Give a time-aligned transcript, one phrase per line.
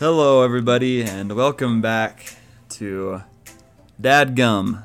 [0.00, 2.36] Hello, everybody, and welcome back
[2.68, 3.24] to
[4.00, 4.84] Dadgum,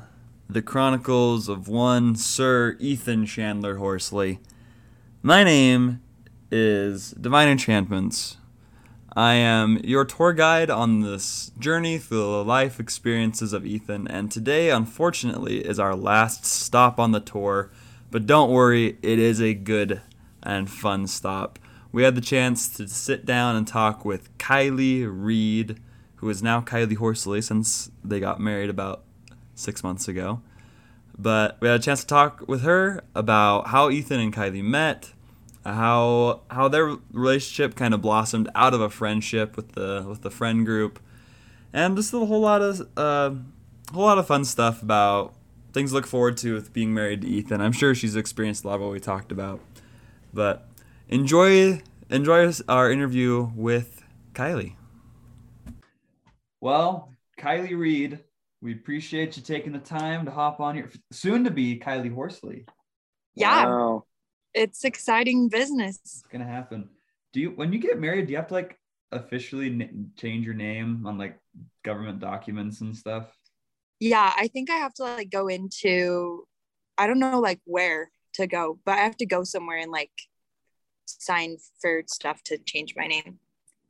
[0.50, 4.40] the Chronicles of one Sir Ethan Chandler Horsley.
[5.22, 6.02] My name
[6.50, 8.38] is Divine Enchantments.
[9.14, 14.32] I am your tour guide on this journey through the life experiences of Ethan, and
[14.32, 17.70] today, unfortunately, is our last stop on the tour.
[18.10, 20.00] But don't worry, it is a good
[20.42, 21.60] and fun stop.
[21.94, 25.78] We had the chance to sit down and talk with Kylie Reid,
[26.16, 29.04] who is now Kylie Horsley since they got married about
[29.54, 30.42] six months ago.
[31.16, 35.12] But we had a chance to talk with her about how Ethan and Kylie met,
[35.64, 40.32] how how their relationship kind of blossomed out of a friendship with the with the
[40.32, 40.98] friend group,
[41.72, 43.36] and just a whole lot of uh,
[43.90, 45.32] a whole lot of fun stuff about
[45.72, 47.60] things to look forward to with being married to Ethan.
[47.60, 49.60] I'm sure she's experienced a lot of what we talked about,
[50.32, 50.66] but
[51.08, 54.02] enjoy enjoy our interview with
[54.32, 54.76] Kylie.
[56.60, 58.20] Well, Kylie Reid,
[58.62, 60.90] we appreciate you taking the time to hop on here.
[61.12, 62.66] Soon to be Kylie Horsley.
[63.34, 64.04] Yeah, Wow.
[64.54, 65.98] it's exciting business.
[66.04, 66.88] It's gonna happen.
[67.32, 68.26] Do you when you get married?
[68.26, 68.78] Do you have to like
[69.12, 71.38] officially n- change your name on like
[71.84, 73.36] government documents and stuff?
[74.00, 76.46] Yeah, I think I have to like go into
[76.96, 80.10] I don't know like where to go, but I have to go somewhere and like
[81.06, 83.38] sign for stuff to change my name.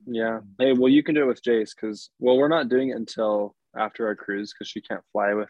[0.07, 0.41] Yeah.
[0.59, 3.55] Hey, well, you can do it with Jace because, well, we're not doing it until
[3.77, 5.49] after our cruise because she can't fly with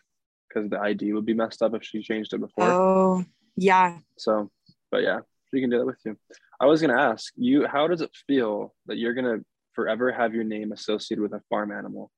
[0.49, 2.65] because the ID would be messed up if she changed it before.
[2.65, 3.25] Oh,
[3.57, 3.99] yeah.
[4.17, 4.51] So,
[4.91, 5.21] but yeah,
[5.53, 6.17] she can do that with you.
[6.61, 9.39] I was gonna ask you, how does it feel that you're gonna
[9.73, 12.11] forever have your name associated with a farm animal?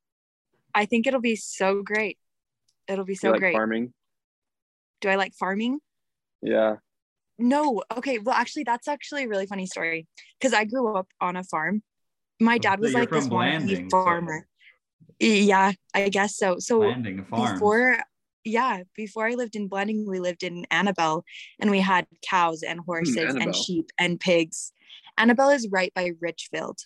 [0.74, 2.18] I think it'll be so great.
[2.86, 3.54] It'll be so like great.
[3.54, 3.92] farming?
[5.00, 5.80] Do I like farming?
[6.42, 6.76] Yeah.
[7.38, 7.82] No.
[7.96, 8.18] Okay.
[8.18, 10.06] Well, actually, that's actually a really funny story
[10.38, 11.82] because I grew up on a farm.
[12.40, 14.46] My oh, dad was you're like this from wannabe Blanding, so- farmer.
[15.18, 16.56] Yeah, I guess so.
[16.58, 17.52] So Landing a farm.
[17.54, 17.98] before
[18.48, 21.20] yeah before i lived in Blanding we lived in Annabella
[21.58, 23.40] and we had cows and hmm, horses Annabella.
[23.42, 24.72] and sheep and pigs
[25.18, 26.78] Annabella is right by richfield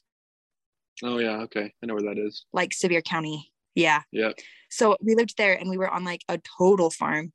[1.03, 1.42] Oh yeah.
[1.42, 1.72] Okay.
[1.82, 2.44] I know where that is.
[2.53, 4.32] like sevier county yeah Yeah.
[4.70, 7.32] so we lived there and we were on like a total farm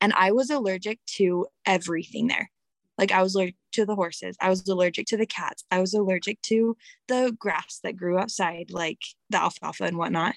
[0.00, 2.50] and i was allergic to everything there
[2.98, 5.94] like i was allergic to the horses i was allergic to the cats i was
[5.94, 6.76] allergic to
[7.06, 8.98] the grass that grew outside like
[9.30, 10.34] the alfalfa and whatnot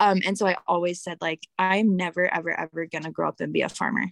[0.00, 3.52] um and so i always said like i'm never ever ever gonna grow up and
[3.52, 4.06] be a farmer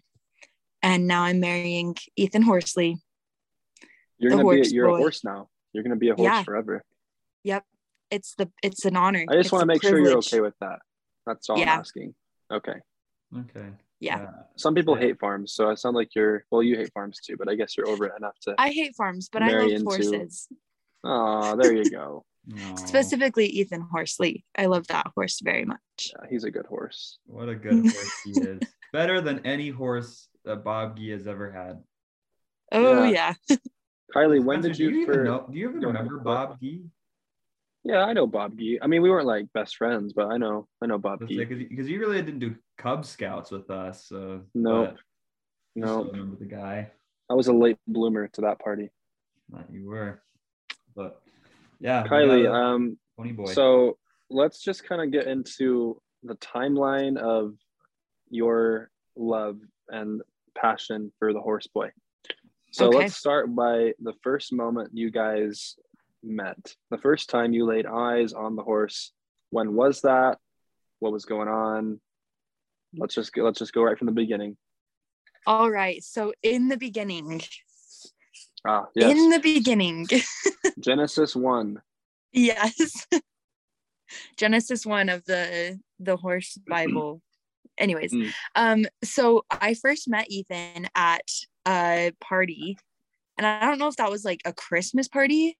[0.82, 2.96] and now i'm marrying ethan horsley
[4.18, 4.56] You're gonna be.
[4.58, 5.48] horse You're a horse now.
[5.72, 6.42] You're gonna be a horse Yeah.
[6.44, 6.84] forever.
[7.44, 7.64] yep
[8.10, 10.54] it's the it's an honor I just want to a make sure you're okay with
[10.60, 10.78] that.
[11.26, 11.74] That's all Yeah.
[11.74, 12.14] I'm asking.
[12.52, 12.74] Okay.
[13.36, 13.68] Okay.
[14.02, 14.26] Yeah.
[14.56, 15.06] Some people Yeah.
[15.06, 16.44] hate farms, so I sound like you're.
[16.50, 18.54] Well, you hate farms too, but I guess you're over it enough to.
[18.58, 20.48] i hate farms but i Marry love into- horses
[21.04, 22.24] Oh, there you go.
[22.54, 24.44] Aw, specifically Ethan Horsley.
[24.56, 25.80] I love that horse very much.
[26.12, 27.18] Yeah, he's a good horse.
[27.26, 28.60] What a good horse he is.
[28.92, 31.82] Better than any horse that Bob Gee has ever had.
[32.72, 33.34] Oh Yeah.
[33.48, 33.56] yeah.
[34.14, 35.24] Kylie, when Spencer, did do you, you even for?
[35.24, 35.46] know?
[35.50, 36.82] Do you even remember Bob Gee?
[37.84, 38.78] Yeah, I know Bob Gee.
[38.80, 41.44] I mean, we weren't like best friends, but I know, I know Bob Gee.
[41.44, 44.06] Because you really didn't do Cub Scouts with us.
[44.06, 44.98] So Nope.
[45.74, 46.90] No, still remember the guy
[47.30, 48.90] I was a late bloomer to that party.
[49.50, 50.20] that you were.
[50.94, 51.22] But
[51.80, 53.46] yeah, we Kylie, got um, Pony boy.
[53.54, 53.96] so
[54.28, 57.54] let's just kind of get into the timeline of
[58.28, 60.20] your love and
[60.54, 61.90] passion for the horse boy.
[62.70, 62.98] So Okay.
[62.98, 65.76] let's start by the first moment you guys
[66.22, 66.74] met.
[66.90, 69.12] The first time you laid eyes on the horse.
[69.50, 70.38] When was that?
[71.00, 72.00] What was going on?
[72.96, 74.56] Let's just go, let's just go right from the beginning.
[75.46, 76.02] All right.
[76.02, 77.42] So in the beginning,
[78.66, 79.10] Ah, yes.
[79.10, 80.06] in the beginning,
[80.80, 81.82] Genesis one.
[82.32, 83.06] yes.
[84.36, 87.22] Genesis 1 of the the horse Bible.
[87.78, 88.32] Anyways, Mm.
[88.54, 91.26] um so I first met Ethan at
[91.66, 92.76] a party
[93.38, 95.56] and I don't know if that was like a Christmas party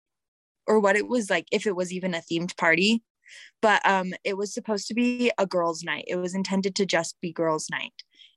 [0.67, 3.03] or what it was like if it was even a themed party
[3.61, 7.17] but um it was supposed to be a girls night it was intended to just
[7.21, 7.93] be girls night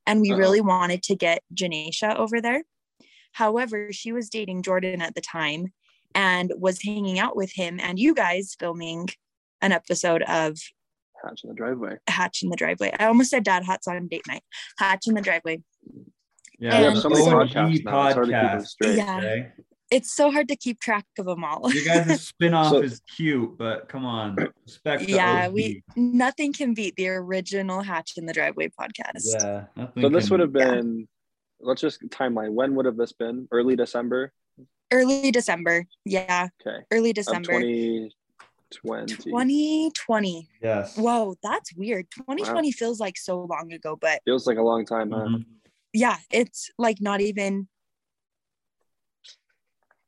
[0.06, 0.38] and we Uh-oh.
[0.38, 2.64] really wanted to get Janesha over there
[3.32, 5.72] however she was dating Jordan at the time
[6.14, 9.08] and was hanging out with him and you guys filming
[9.60, 10.58] an episode of
[11.24, 11.96] Hatch in the driveway.
[12.08, 14.42] Hatch in the driveway I almost said dad hats on date night
[14.78, 15.62] Hatch in the driveway
[16.58, 18.06] yeah, We have so many podcasts now.
[18.06, 18.66] It's hard to keep them podcast.
[18.66, 18.96] straight.
[18.96, 19.18] Yeah.
[19.18, 19.52] Okay.
[19.90, 23.56] It's so hard to keep track of them all Your guys' spin-off So- is cute,
[23.56, 24.36] but come on.
[24.64, 29.64] Respect yeah we nothing can beat the original hatch in the driveway podcast Yeah.
[29.76, 30.74] nothing So this can- would have Yeah.
[30.74, 31.08] been.
[31.60, 32.52] Let's just timeline.
[32.52, 33.48] When would have this been?
[33.50, 34.32] Early December.
[34.92, 36.84] early december yeah Okay.
[36.92, 38.12] early december 20,
[38.70, 39.16] 20.
[39.16, 40.48] 2020.
[40.62, 40.96] Yes.
[40.96, 42.06] Whoa, that's weird.
[42.12, 45.26] 2020 feels like so long ago, but Feels like a long time, huh?
[45.28, 45.44] Mhm.
[45.92, 47.68] yeah, it's like not even.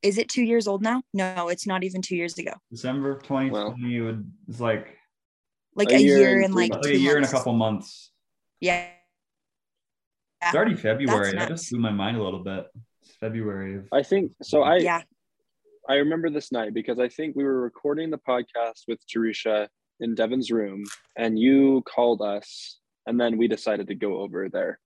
[0.02, 1.02] Is it two years old now?
[1.12, 2.52] No, it's not even two years ago.
[2.70, 4.96] December of 2020 would is like,
[5.74, 8.12] Like A a, year year, and and like like a year and a couple months.
[8.60, 8.86] Yeah.
[10.42, 11.32] It's already February.
[11.32, 12.66] That just blew my mind a little bit.
[13.02, 14.62] It's February of I think so.
[14.62, 15.02] I Yeah.
[15.88, 19.68] I remember this night because I think we were recording the podcast with Jerusha
[20.00, 20.84] in Devin's room,
[21.16, 24.78] and you called us, and then we decided to go over there.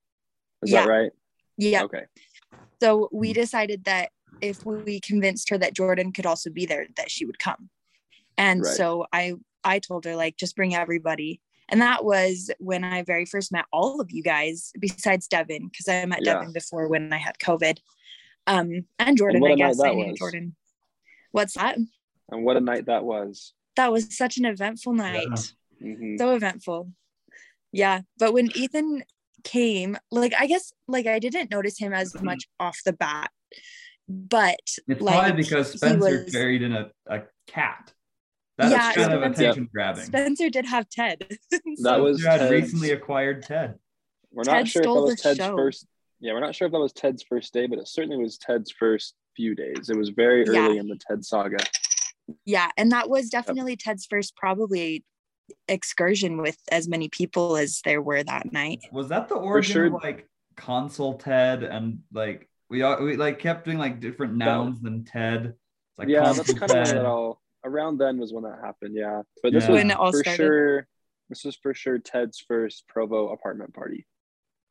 [0.63, 1.11] Is that right?
[1.57, 1.83] Yeah.
[1.83, 2.05] Okay.
[2.81, 4.09] So we decided that
[4.43, 7.69] if we convinced her that Jordan could also be there, that she would come.
[8.37, 8.75] And Right.
[8.75, 11.39] so I I told her like just bring everybody.
[11.69, 15.87] And that was when I very first met all of you guys, besides Devin, because
[15.87, 16.33] I met Yeah.
[16.33, 17.79] Devin before when I had COVID.
[18.47, 19.79] Um and Jordan, what I a night guess.
[19.81, 20.19] I knew was.
[20.19, 20.55] Jordan.
[21.31, 21.77] What's that?
[22.29, 23.53] And what a night that was.
[23.75, 25.27] That was such an eventful night.
[25.81, 26.17] Mhm.
[26.17, 26.91] so eventful
[27.73, 29.03] yeah but when ethan
[29.43, 33.31] came like i guess like i didn't notice him as much off the bat
[34.09, 37.93] but It's like probably because Spencer was- carried in a, a cat.
[38.57, 40.03] That's Yeah, kind of Spencer- attention grabbing.
[40.05, 41.25] spencer did have ted
[41.81, 43.75] That was Spencer had Ted's- recently acquired Ted.
[44.31, 45.55] We're not Ted sure if that was Ted's show.
[45.55, 45.85] first.
[46.19, 48.71] Yeah, we're not sure if that was Ted's first day, but it certainly was Ted's
[48.71, 49.89] first few days.
[49.89, 50.65] It was very Yeah.
[50.67, 51.57] early in the Ted saga.
[52.45, 55.03] yeah and that was definitely ted's first probably
[55.67, 59.85] excursion with as many people as there were that night Was that the origin sure.
[59.87, 64.81] of like console Ted and like we all we like kept doing like different nouns
[64.81, 65.45] than Ted.
[65.45, 66.97] It's like yeah, that's console kind of when Ted.
[66.97, 68.95] it all around then was when that happened.
[68.97, 69.69] Yeah, but this Yeah.
[69.71, 70.35] was When it all for started.
[70.37, 70.87] sure.
[71.29, 74.05] This was for sure Ted's first Provo apartment party.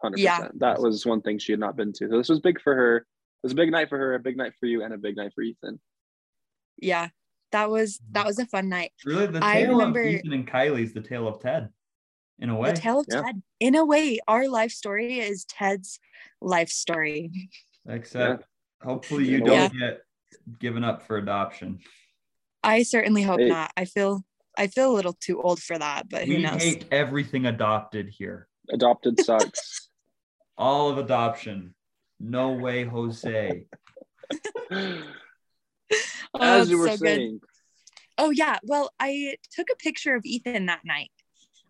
[0.04, 0.14] 100%.
[0.18, 0.48] Yeah.
[0.56, 2.08] That was one thing she had not been to.
[2.10, 2.96] So this was big for her.
[2.98, 3.04] It
[3.44, 5.32] was a big night for her, a big night for you, and a big night
[5.34, 5.80] for Ethan.
[6.78, 7.08] yeah
[7.52, 10.46] that was that was a fun night Really, the I tale remember- of Ethan and
[10.48, 11.68] Kylie's the tale of Ted,
[12.38, 12.70] in a way.
[12.72, 13.22] the tale of Yeah.
[13.22, 16.00] ted in a way our life story is ted's
[16.40, 17.30] life story
[17.88, 18.44] Except
[18.82, 20.02] hopefully you don't get
[20.58, 21.80] given up for adoption.
[22.62, 23.48] I certainly hope Hey.
[23.48, 23.72] not.
[23.76, 24.24] I feel
[24.56, 26.62] I feel a little too old for that, but who We knows?
[26.62, 28.48] hate everything adopted here.
[28.70, 29.88] Adopted sucks.
[30.58, 31.74] All of adoption.
[32.20, 33.66] No way, Jose.
[36.34, 36.98] Oh, As you were so good.
[37.00, 37.40] saying,
[38.18, 38.58] Oh yeah.
[38.62, 41.10] Well, I took a picture of Ethan that night.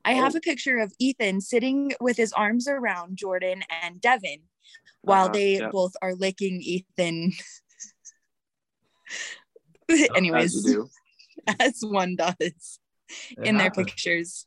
[0.05, 0.39] I have Oh.
[0.39, 4.43] a picture of Ethan sitting with his arms around Jordan and Devin
[5.03, 5.69] while Uh-huh, they yeah.
[5.71, 7.33] both are licking Ethan.
[10.17, 10.89] Anyways, you do.
[11.61, 14.47] as one does It in their pictures.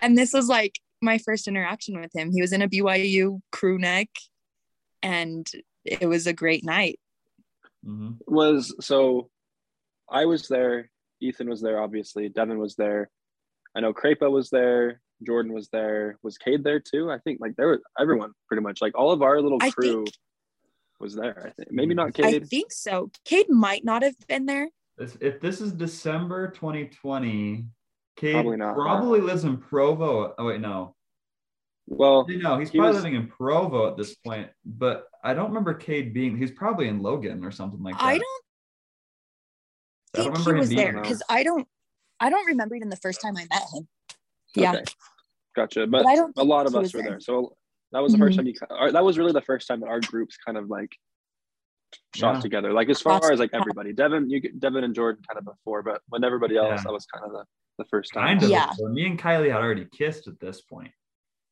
[0.00, 2.32] And this was like my first interaction with him.
[2.32, 4.08] He was in a BYU crew neck
[5.02, 5.48] and
[5.84, 6.98] it was a great night.
[7.84, 8.18] Mhm.
[8.26, 9.28] was so
[10.08, 10.90] I was there,
[11.20, 13.10] Ethan was there, obviously, Devin was there.
[13.74, 16.18] I know Crapo was there, Jordan was there.
[16.22, 17.10] Was Cade there too?
[17.10, 18.80] I think like there was everyone pretty much.
[18.80, 20.14] Like all of our little crew think-
[21.00, 21.46] was there.
[21.46, 21.98] I think maybe hmm.
[21.98, 22.42] not Cade.
[22.42, 23.10] I think so.
[23.24, 24.68] Cade might not have been there.
[24.98, 27.64] If- If this is December 2020,
[28.16, 29.02] Cade Probably not, huh?
[29.02, 30.34] lives in Provo.
[30.36, 30.94] Oh wait, no,
[31.86, 34.50] Well, no, he's He probably was- living in Provo at this point.
[34.64, 36.36] But I don't remember Cade being.
[36.36, 38.04] He's probably in Logan or something like that.
[38.04, 38.42] I don't
[40.14, 41.02] I don't think he was there there.
[41.02, 41.66] because I don't
[42.20, 43.88] I don't remember even the first time I met him.
[44.54, 44.72] Yeah.
[44.74, 44.84] okay.
[45.54, 45.86] Gotcha.
[45.86, 47.10] But, But I don't a lot of us were there.
[47.12, 47.20] there.
[47.20, 47.56] So
[47.92, 48.40] that was the first Mhm.
[48.40, 50.96] time you or that was really the first time that our groups kind of like
[52.14, 52.40] shot Yeah.
[52.40, 52.72] together.
[52.72, 53.92] Like as far That's- as like everybody.
[53.92, 56.82] Devin, you Devin and Jordan kind of before, but when everybody else, Yeah.
[56.84, 57.44] that was kind of the,
[57.78, 58.38] the first time.
[58.38, 58.50] Kind of.
[58.50, 58.68] Yeah.
[58.70, 58.88] before.
[58.90, 60.90] Me and Kylie had already kissed at this point.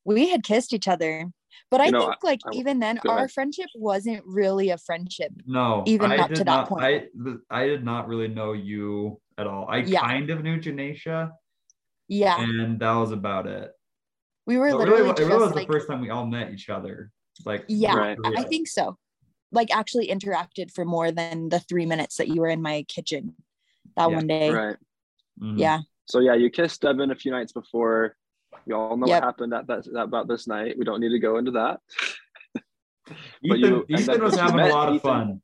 [0.03, 1.25] We had kissed each other.
[1.69, 3.31] But I know, think like I- even then our ahead.
[3.33, 5.31] friendship wasn't really a friendship.
[5.45, 6.83] No, Even I up did to that point.
[6.83, 7.07] I
[7.51, 9.67] I did not really know you at all.
[9.69, 9.99] I Yeah.
[9.99, 11.31] kind of knew Janesha,
[12.11, 12.41] Yeah.
[12.41, 13.71] and that was about it.
[14.45, 16.51] We were But literally really, it really was like the first time we all met
[16.51, 17.09] each other.
[17.45, 18.17] Like Yeah, Right.
[18.25, 18.97] I think so.
[19.53, 23.35] Like actually interacted for more than the three minutes that you were in my kitchen
[23.95, 24.49] that Yeah, one day.
[24.51, 24.77] Right.
[25.41, 25.57] Mhm.
[25.57, 25.79] Yeah.
[26.05, 28.17] So yeah, you kissed Devin a few nights before.
[28.65, 29.15] We all know Yep.
[29.21, 30.77] what happened at that, that about this night.
[30.77, 31.79] We don't need to go into that.
[33.07, 35.09] But Ethan, you- and Ethan then was having a lot of Ethan.
[35.09, 35.41] fun.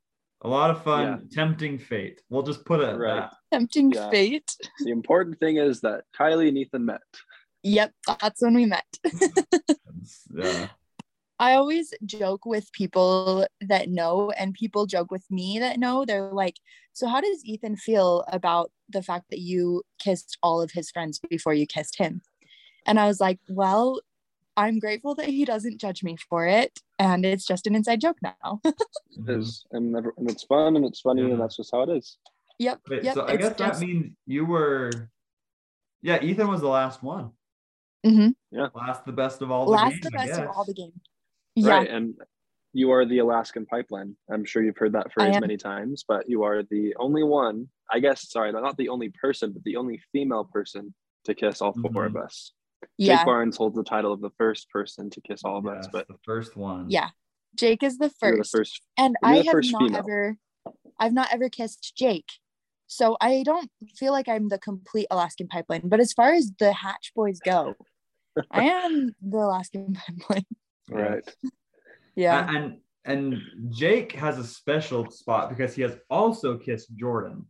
[0.48, 2.22] A lot of fun, tempting fate.
[2.30, 3.20] We'll just put it Right.
[3.20, 3.34] that.
[3.51, 4.10] Tempting Yeah.
[4.10, 4.50] fate.
[4.86, 7.01] The important thing is that Kylie and Ethan met.
[7.63, 8.86] Yep, that's when we met.
[10.00, 10.68] It's, uh,
[11.38, 16.06] I always joke with people that know, and people joke with me that know.
[16.06, 16.56] They're like,
[16.94, 21.20] So, how does Ethan feel about the fact that you kissed all of his friends
[21.30, 22.22] before you kissed him?
[22.86, 24.00] And I was like, Well,
[24.56, 26.80] I'm grateful that he doesn't judge me for it.
[27.00, 28.62] And it's just an inside joke now.
[28.66, 29.63] It mhm.
[29.72, 31.30] and, never, and it's fun and it's funny, Yeah.
[31.30, 32.18] and that's just how it is.
[32.60, 32.80] yep.
[32.89, 33.16] Wait, yep.
[33.16, 34.92] so I it's guess that means you were
[36.01, 37.32] Yeah, Ethan was the last one.
[38.06, 40.94] hmm Last the best of all the Last games, the best of all the game.
[41.56, 41.70] Yeah.
[41.72, 41.89] Right.
[41.89, 42.16] And
[42.74, 44.16] you are the Alaskan pipeline.
[44.32, 48.00] I'm sure you've heard that phrase many times, but you are the only one, I
[48.00, 50.94] guess, sorry, not the only person, but the only female person
[51.25, 52.54] to kiss all 4 of us.
[52.98, 53.18] Yeah.
[53.18, 56.08] Jake Barnes holds the title of the first person to kiss all of us, but
[56.08, 56.86] the first one.
[56.90, 57.10] Yeah.
[57.56, 58.52] Jake is the you're the first.
[58.52, 58.82] first.
[58.98, 59.98] and I have first not female.
[60.00, 60.38] ever
[61.00, 62.30] I've not ever kissed Jake.
[62.88, 65.82] So I don't feel like I'm the complete Alaskan pipeline.
[65.86, 67.76] But as far as the Hatch boys go,
[68.52, 70.46] I am the Alaskan pipeline.
[70.90, 71.24] Right.
[72.16, 72.46] Yeah.
[72.52, 73.38] A- And and
[73.70, 77.46] Jake has a special spot because he has also kissed Jordan.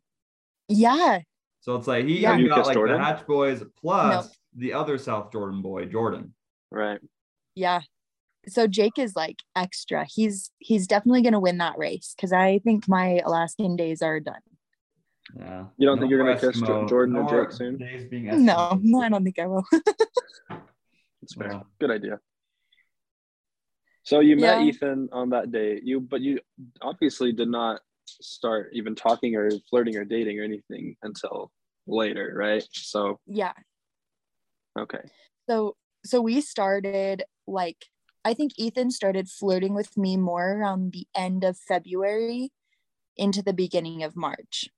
[0.67, 1.19] Yeah.
[1.61, 2.37] So it's like he Yeah.
[2.37, 2.97] even got like Jordan?
[2.97, 6.33] the Hatch boys plus the other South Jordan boy, Jordan.
[6.71, 6.99] Right.
[7.55, 7.81] Yeah.
[8.47, 10.05] So Jake is like extra.
[10.09, 14.41] He's he's definitely gonna win that race because I think my Alaskan days are done.
[15.37, 15.65] Yeah.
[15.77, 17.77] You don't think you're gonna kiss Eskimo- Jordan or no Jake soon?
[17.77, 19.65] days being No, no, I don't think I will.
[21.23, 21.51] It's fair.
[21.51, 21.61] Yeah.
[21.79, 22.19] Good idea.
[24.03, 24.67] So you met Yeah.
[24.67, 25.83] Ethan on that date.
[25.83, 26.39] You but you
[26.81, 31.51] obviously did not start even talking or flirting or dating or anything until
[31.85, 32.65] later, right?
[32.71, 33.51] So yeah.
[34.77, 35.09] Okay.
[35.49, 37.85] So so we started like
[38.25, 42.51] I think Ethan started flirting with me more around the end of February
[43.15, 44.69] into the beginning of March.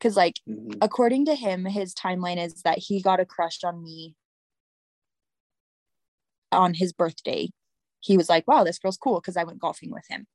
[0.00, 0.78] Cuz like Mhm.
[0.80, 4.14] according to him his timeline is that he got a crush on me
[6.52, 7.50] on his birthday.
[8.00, 10.26] He was like, "Wow, this girl's cool" cuz I went golfing with him.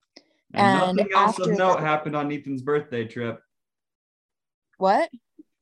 [0.54, 3.42] And, And nothing else of note that- happened on Ethan's birthday trip.
[4.78, 5.10] What?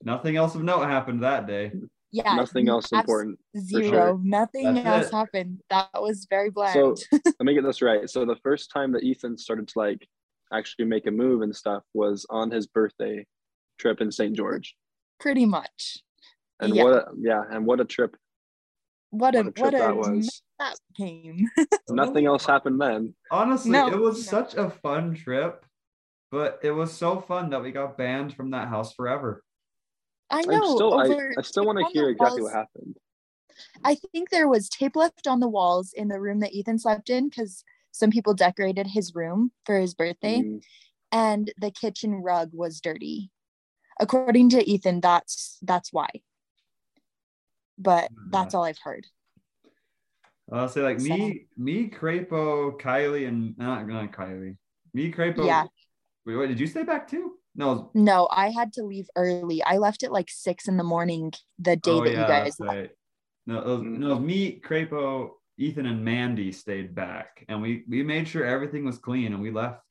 [0.01, 1.71] Nothing else of note happened that day.
[2.13, 2.35] Yeah.
[2.35, 3.39] Nothing else abs- important.
[3.57, 3.89] Zero.
[3.89, 4.19] sure.
[4.23, 5.13] Nothing That's else it.
[5.15, 5.59] happened.
[5.69, 6.73] That was very bland.
[6.73, 8.09] So let me get this right.
[8.09, 10.07] So the first time that Ethan started to like
[10.53, 13.25] actually make a move and stuff was on his birthday
[13.79, 14.35] trip in St.
[14.35, 14.75] George.
[15.19, 15.97] Pretty much.
[16.59, 16.83] And Yeah.
[16.83, 18.15] what a yeah, and what a trip
[19.09, 20.41] What a what a trip what a that mess was.
[20.59, 21.47] that came.
[21.89, 23.15] Nothing else happened then.
[23.31, 24.39] Honestly, No, it was no.
[24.39, 25.65] such a fun trip,
[26.31, 29.42] but it was so fun that we got banned from that house forever.
[30.29, 30.75] I know.
[30.75, 32.97] still I, over I still want to hear exactly walls- what happened.
[33.83, 37.09] I think there was tape left on the walls in the room that Ethan slept
[37.09, 40.63] in because some people decorated his room for his birthday, Mm,
[41.11, 43.29] and the kitchen rug was dirty.
[43.99, 46.09] According to Ethan, that's that's why.
[47.77, 49.05] But that's all I've heard.
[50.51, 54.57] I'll say like So- me, me, Crapo, Kylie, and not not Kylie.
[54.93, 55.45] Me, Crapo.
[55.45, 55.65] Yeah.
[56.25, 57.37] Wait, wait, did you stay back too?
[57.55, 57.91] No.
[57.93, 59.61] No, I had to leave early.
[59.63, 62.43] I left at like six in the morning the day oh that yeah, you guys
[62.45, 62.73] that's left.
[62.75, 62.89] right.
[63.45, 63.97] No, it was, Mm.
[63.99, 68.43] no, it was me, Crapo, Ethan, and Mandy stayed back, and we we made sure
[68.45, 69.81] everything was clean, and we left.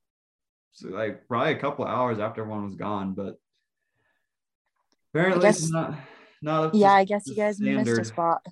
[0.73, 3.37] So like probably a couple hours after everyone was gone, but
[5.15, 5.95] apparently guess- not.
[6.45, 8.45] Not up to Yeah, I guess you guys missed a spot.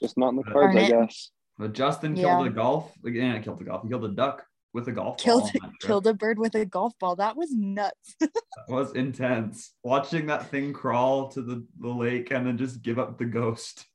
[0.00, 1.30] just not in the Darn cards, I guess.
[1.58, 2.36] But Justin Yeah.
[2.36, 2.92] killed a golf.
[3.02, 3.82] Like, yeah, killed the golf.
[3.82, 5.70] He killed a duck with a golf Killed ball.
[5.80, 7.16] killed a bird with a golf ball.
[7.16, 8.14] That was nuts.
[8.20, 8.32] That
[8.68, 9.72] was intense.
[9.82, 13.86] Watching that thing crawl to the, the lake and then just give up the ghost.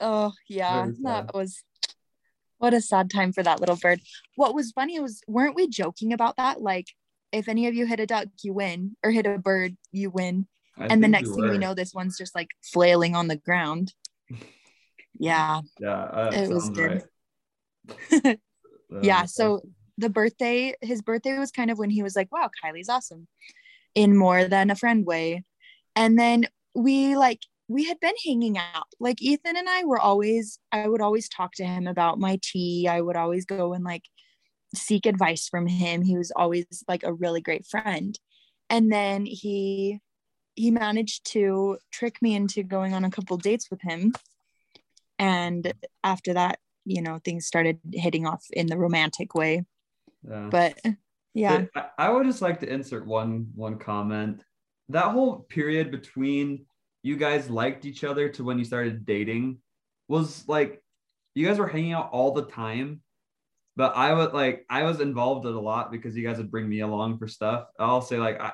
[0.00, 1.04] Oh yeah, Very sad.
[1.04, 1.62] that was
[2.58, 4.00] what a sad time for that little bird.
[4.36, 6.60] What was funny was weren't we joking about that?
[6.62, 6.86] Like
[7.32, 10.46] if any of you hit a duck, you win, or hit a bird, you win.
[10.78, 13.92] I and the next thing we know, this one's just like flailing on the ground.
[15.16, 17.04] Yeah, Yeah, It was good.
[18.22, 18.38] right.
[19.02, 19.26] yeah.
[19.26, 19.60] So
[19.98, 23.28] the birthday, his birthday was kind of when he was like, "Wow, Kylie's awesome,"
[23.94, 25.44] in more than a friend way.
[25.96, 28.88] And then we like we had been hanging out.
[29.00, 32.86] Like Ethan and I were always, I would always talk to him about my tea.
[32.88, 34.04] I would always go and like
[34.74, 36.02] seek advice from him.
[36.02, 38.18] He was always like a really great friend.
[38.70, 40.00] And then he
[40.56, 44.12] he managed to trick me into going on a couple dates with him.
[45.18, 45.72] And
[46.02, 49.64] after that, you know, things started hitting off in the romantic way.
[50.28, 50.48] Yeah.
[50.50, 50.80] But
[51.34, 54.44] yeah, I, I would just like to insert one one comment.
[54.90, 56.66] That whole period between
[57.02, 59.58] you guys liked each other to when you started dating
[60.08, 60.82] was like
[61.34, 63.00] you guys were hanging out all the time.
[63.76, 66.68] But I would like I was involved in a lot because you guys would bring
[66.68, 67.66] me along for stuff.
[67.78, 68.52] I'll say like I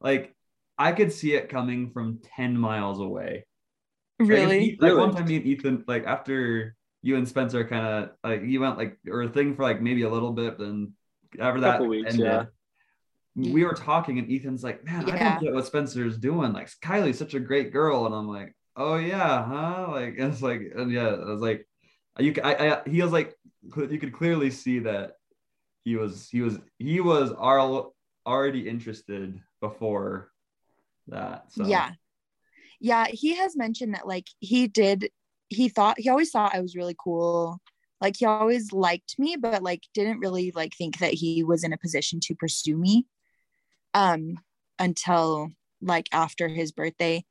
[0.00, 0.34] like
[0.78, 3.46] I could see it coming from 10 miles away.
[4.18, 4.78] Like, if really.
[4.80, 6.75] like one time me and Ethan, like after
[7.06, 10.02] you and Spencer kind of like you went like or a thing for like maybe
[10.02, 10.92] a little bit, then
[11.38, 12.48] after that weeks, ended,
[13.36, 13.52] yeah.
[13.52, 16.52] we were talking and Ethan's like, man, I don't get what Spencer's doing.
[16.52, 19.86] Like Kylie's such a great girl, and I'm like, oh yeah, huh?
[19.92, 21.68] Like it's like and yeah, I was like,
[22.18, 25.12] you ca- I, I he was like you could clearly see that
[25.84, 27.94] he was he was he was al-
[28.26, 30.32] already interested before
[31.06, 31.52] that.
[31.52, 31.92] So Yeah.
[32.80, 35.08] Yeah, he has mentioned that like he did
[35.48, 37.60] he thought he always thought I was really cool.
[38.00, 41.72] Like he always liked me, but like didn't really like think that he was in
[41.72, 43.06] a position to pursue me
[43.94, 44.34] um
[44.78, 45.50] until
[45.80, 47.24] like after his birthday.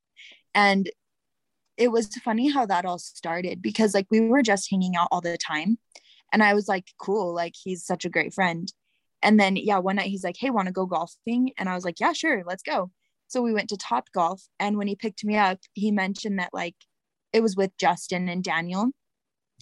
[0.53, 0.89] And
[1.77, 5.21] it was funny how that all started because like we were just hanging out all
[5.21, 5.77] the time
[6.31, 8.71] and I was like, cool, like he's such a great friend.
[9.21, 11.83] And then yeah, one night he's like, "Hey, want to go golfing?" And I was
[11.85, 12.91] like, "Yeah, sure, let's go."
[13.27, 16.53] So we went to Top Golf and when he picked me up, he mentioned that
[16.53, 16.75] like
[17.35, 18.91] it was with Justin and Daniel.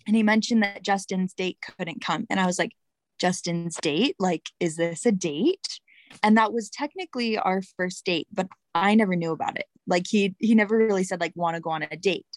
[0.06, 2.28] And he mentioned that Justin's date couldn't come.
[2.30, 2.74] And I was like,
[3.20, 4.16] Justin's date?
[4.20, 5.80] Like, is this a date?
[6.22, 9.66] And that was technically our first date, but I never knew about it.
[9.88, 12.28] Like he he never really said like want to go on a date.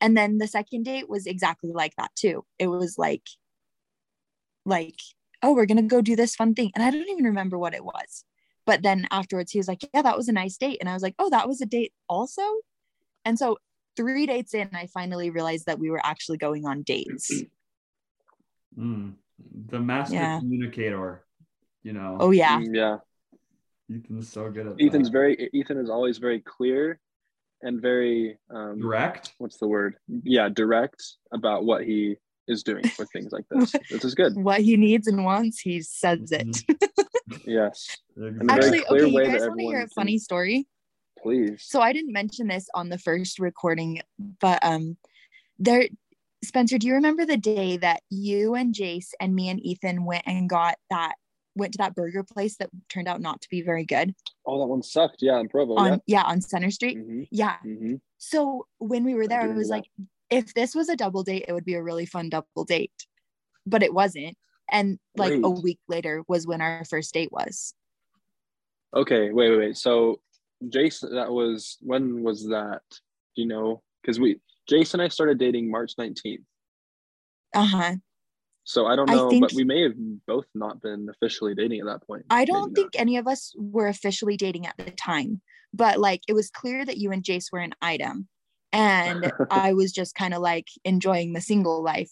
[0.00, 2.44] And then the second date was exactly like that too.
[2.58, 3.22] It was like
[4.64, 4.98] like,
[5.42, 6.72] oh, we're gonna go do this fun thing.
[6.74, 8.24] And I don't even remember what it was.
[8.64, 10.78] But then afterwards he was like, Yeah, that was a nice date.
[10.80, 12.42] And I was like, Oh, that was a date also.
[13.24, 13.58] And so
[13.96, 17.30] three dates in, I finally realized that we were actually going on dates.
[18.78, 19.14] Mm.
[19.68, 20.38] The master Yeah.
[20.38, 21.24] communicator.
[21.82, 22.16] You know.
[22.20, 22.58] Oh yeah.
[22.60, 22.96] Mm, yeah.
[23.94, 25.12] Ethan's so good at Ethan's that.
[25.12, 26.98] very Ethan is always very clear
[27.62, 29.32] and very um direct.
[29.38, 29.96] what's the word?
[30.24, 32.16] Yeah, direct about what he
[32.48, 33.72] is doing with things like this.
[33.90, 34.34] this is good.
[34.36, 36.56] What he needs and wants, he says it.
[37.44, 37.96] Yes.
[38.16, 38.26] Exactly.
[38.40, 40.68] In a very Actually, okay, you guys want to hear a funny can- story?
[41.22, 41.64] Please.
[41.66, 44.00] So I didn't mention this on the first recording,
[44.40, 44.96] but um
[45.58, 45.88] there
[46.44, 50.24] Spencer, do you remember the day that you and Jace and me and Ethan went
[50.26, 51.14] and got that
[51.54, 54.14] went to that burger place that turned out not to be very good
[54.46, 55.22] Oh, that one sucked.
[55.22, 55.74] Yeah, in Provo.
[55.76, 56.96] on yeah, on Center Street?
[56.96, 57.02] Yeah.
[57.02, 57.56] hmm Yeah.
[57.62, 59.74] hmm So when we were there, I remember was that.
[59.74, 59.86] like,
[60.30, 62.92] if this was a double date, it would be a really fun double date.
[63.66, 64.36] But it wasn't.
[64.70, 67.74] And like a week later was when our first date was.
[68.94, 69.30] Okay.
[69.32, 69.50] Wait.
[69.50, 69.58] Wait.
[69.58, 69.76] Wait.
[69.76, 70.20] So,
[70.68, 72.82] Jason, that was when was that?
[72.90, 73.82] Do you know?
[74.02, 76.44] Because we Jason and I started dating March nineteenth.
[77.54, 77.96] Uh-huh.
[78.64, 79.94] So I don't I know, think- but we may have
[80.26, 82.24] both not been officially dating at that point.
[82.30, 82.74] I don't not.
[82.74, 85.40] think any of us were officially dating at the time,
[85.72, 88.28] but like it was clear that you and Jace were an item.
[88.72, 92.10] And I was just kind of like enjoying the single life.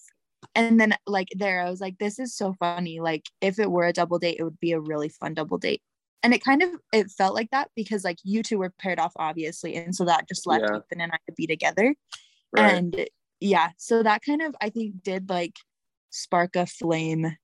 [0.54, 3.00] And then like there, I was like, this is so funny.
[3.00, 5.82] Like if it were a double date, it would be a really fun double date.
[6.24, 9.12] And it kind of it felt like that because like you two were paired off,
[9.16, 9.76] obviously.
[9.76, 10.78] And so that just left Yeah.
[10.78, 11.94] Ethan and I to be together.
[12.50, 12.72] Right.
[12.74, 13.06] And
[13.40, 15.54] yeah, so that kind of I think did like
[16.10, 17.36] spark a flame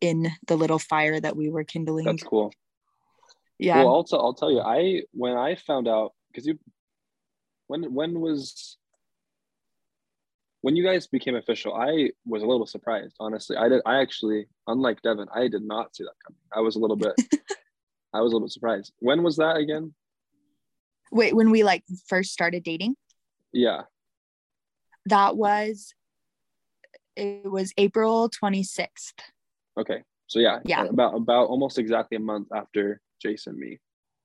[0.00, 2.04] in the little fire that we were kindling.
[2.04, 2.52] That's cool.
[3.58, 3.78] yeah.
[3.78, 6.58] Well, also I'll tell you, I when I found out because you
[7.66, 8.76] when when was
[10.60, 13.56] when you guys became official, I was a little surprised, honestly.
[13.56, 16.38] I did I actually, unlike Devin, I did not see that coming.
[16.54, 17.14] I was a little bit
[18.14, 18.92] I was a little bit surprised.
[18.98, 19.94] When was that again?
[21.10, 22.96] Wait, when we like first started dating,
[23.52, 23.82] Yeah.
[25.06, 25.94] that was
[27.16, 29.12] it was April 26th.
[29.78, 30.02] Okay.
[30.26, 30.84] So yeah, Yeah.
[30.84, 33.80] about about almost exactly a month after Jason me.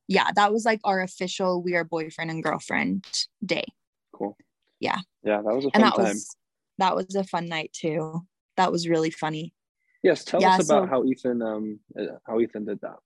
[0.08, 3.06] Yeah, that was like our official we are boyfriend and girlfriend
[3.45, 3.65] day.
[4.13, 4.38] Cool.
[4.80, 5.00] Yeah.
[5.23, 6.06] Yeah, that was a And fun that time.
[6.06, 6.36] was
[6.78, 8.21] that was a fun night too.
[8.56, 9.54] That was really funny.
[10.04, 13.00] yes, tell yeah, us about so- how Ethan um uh, how Ethan did that.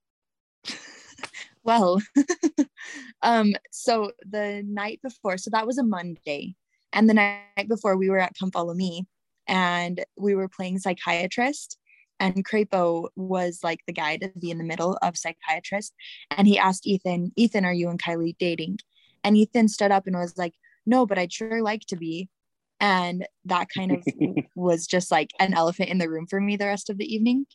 [1.64, 2.02] Well,
[3.22, 6.56] um, so the night before, so that was a Monday,
[6.92, 9.06] and the night before we were at Come Follow Me,
[9.48, 11.78] and we were playing psychiatrist,
[12.20, 15.94] and Crapo was like the guy to be in the middle of psychiatrist,
[16.32, 18.80] and he asked Ethan, Ethan, are you and Kylie dating?
[19.24, 20.54] And Ethan stood up and was like,
[20.86, 22.30] No, but I'd sure like to be.
[22.80, 24.04] And that kind of
[24.56, 27.46] was just like an elephant in the room for me the rest of the evening.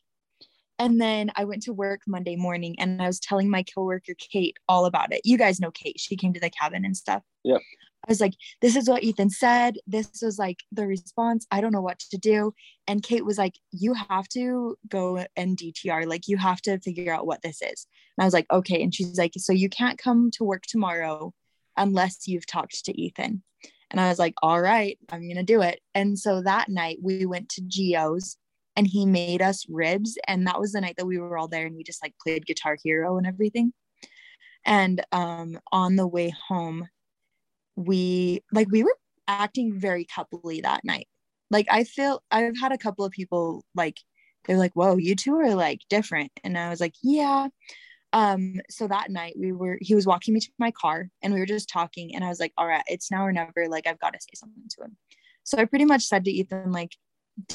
[0.79, 4.59] And then I went to work Monday morning and I was telling my coworker Kate
[4.69, 5.23] all about it.
[5.25, 5.99] You guys know Kate.
[5.99, 7.23] She came to the cabin and stuff.
[7.45, 7.62] Yep.
[8.07, 9.79] I was like, this is what Ethan said.
[9.87, 11.47] This was like the response.
[11.51, 12.53] I don't know what to do.
[12.87, 16.07] And Kate was like, you have to go and DTR.
[16.07, 17.87] Like, you have to figure out what this is.
[18.17, 18.83] And I was like, okay.
[18.83, 21.33] And she's like, so you can't come to work tomorrow
[21.77, 23.43] unless you've talked to Ethan.
[23.91, 25.81] And I was like, all right, I'm going to do it.
[25.95, 28.37] And so that night we went to Geo's
[28.77, 30.19] and he made us ribs.
[30.29, 32.47] And that was the night that we were all there and we just like played
[32.47, 33.73] Guitar Hero and everything.
[34.65, 36.89] And um, on the way home,
[37.77, 38.97] we like we were
[39.29, 41.09] acting very coupley that night.
[41.51, 43.99] Like I feel I've had a couple of people like
[44.47, 46.33] they're like, whoa, you two are like different.
[46.45, 47.49] And I was like, yeah.
[48.12, 51.41] Um, so that night we were he was walking me to my car and we
[51.41, 53.69] were just talking and I was like, all right, it's now or never.
[53.69, 54.97] Like I've got to say something to him.
[55.47, 56.97] So I pretty much said to Ethan, like,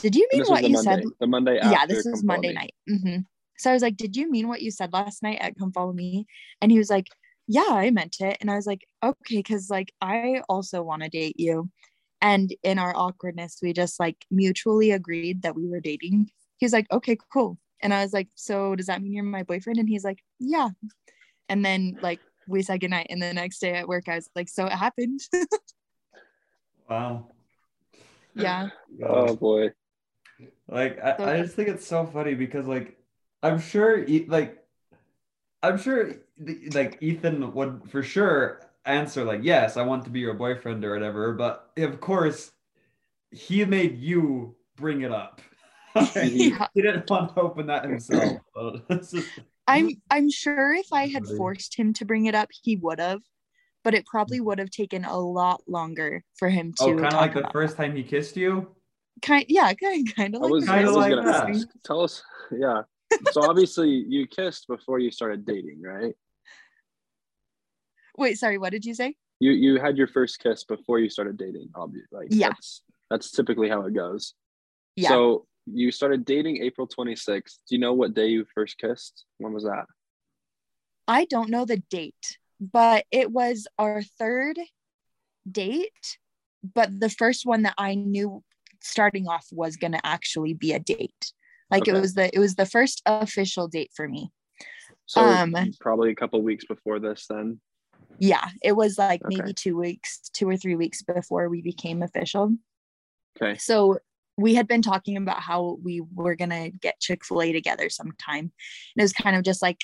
[0.02, 0.96] did you mean what you Monday.
[0.96, 1.72] said The Monday after.
[1.72, 2.54] yeah this Come is monday Me.
[2.54, 3.18] night hmm
[3.58, 5.94] so i was like did you mean what you said last night at come follow
[5.94, 6.26] me
[6.62, 7.08] and he was like
[7.52, 8.38] yeah, I meant it.
[8.40, 11.70] And I was like, okay, because like I also want to date you.
[12.22, 16.30] And in our awkwardness, we just like mutually agreed that we were dating.
[16.60, 17.58] He's like, okay, cool.
[17.82, 19.80] And I was like, so does that mean you're my boyfriend?
[19.80, 20.70] And he's like, yeah.
[21.50, 23.08] And then like we said goodnight.
[23.10, 25.20] And the next day at work, I was like, so it happened.
[26.90, 27.31] Wow.
[28.36, 28.70] Yeah.
[29.06, 29.72] Oh boy.
[30.68, 32.98] Like I, So- I just think it's so funny because like
[33.44, 34.58] I'm sure like
[35.64, 36.14] I'm sure
[36.74, 40.94] like Ethan would for sure answer like yes I want to be your boyfriend or
[40.94, 42.52] whatever but of course
[43.32, 45.40] he made you bring it up
[46.14, 46.68] he, Yeah.
[46.74, 49.16] he didn't want to open that himself so just
[49.68, 53.22] I'm I'm sure if I had forced him to bring it up, he would have,
[53.84, 54.46] but it probably mm.
[54.46, 57.40] would have taken a lot longer for him oh, to oh kind of like the
[57.40, 57.54] about.
[57.54, 58.68] first time he kissed you
[59.22, 61.50] kind yeah, kind kind of I like was, I Kinda was like gonna that.
[61.50, 61.68] ask.
[61.84, 62.82] Tell us, yeah.
[63.32, 66.14] So obviously you kissed before you started dating, right?
[68.18, 69.16] Wait, sorry, what did you say?
[69.40, 72.08] You you had your first kiss before you started dating, obviously.
[72.12, 72.50] Like Yeah.
[72.50, 74.34] that's that's typically how it goes.
[74.96, 75.10] Yeah.
[75.10, 77.60] So you started dating April 26th.
[77.68, 79.26] Do you know what day you first kissed?
[79.38, 79.86] When was that?
[81.08, 84.60] I don't know the date, but it was our third
[85.50, 86.18] date,
[86.76, 88.44] but the first one that I knew
[88.82, 91.34] starting off was going to actually be a date.
[91.72, 94.32] Like it was the it was the first official date for me.
[95.06, 97.60] So Um, probably a couple weeks before this then.
[98.20, 99.38] Yeah, it was like Okay.
[99.38, 102.56] maybe 2 weeks, 2 or 3 weeks before we became official.
[103.42, 103.58] Okay.
[103.58, 103.98] So
[104.38, 108.40] we had been talking about how we were going to get Chick-fil-A together sometime.
[108.40, 108.52] And
[108.98, 109.80] it was kind of just like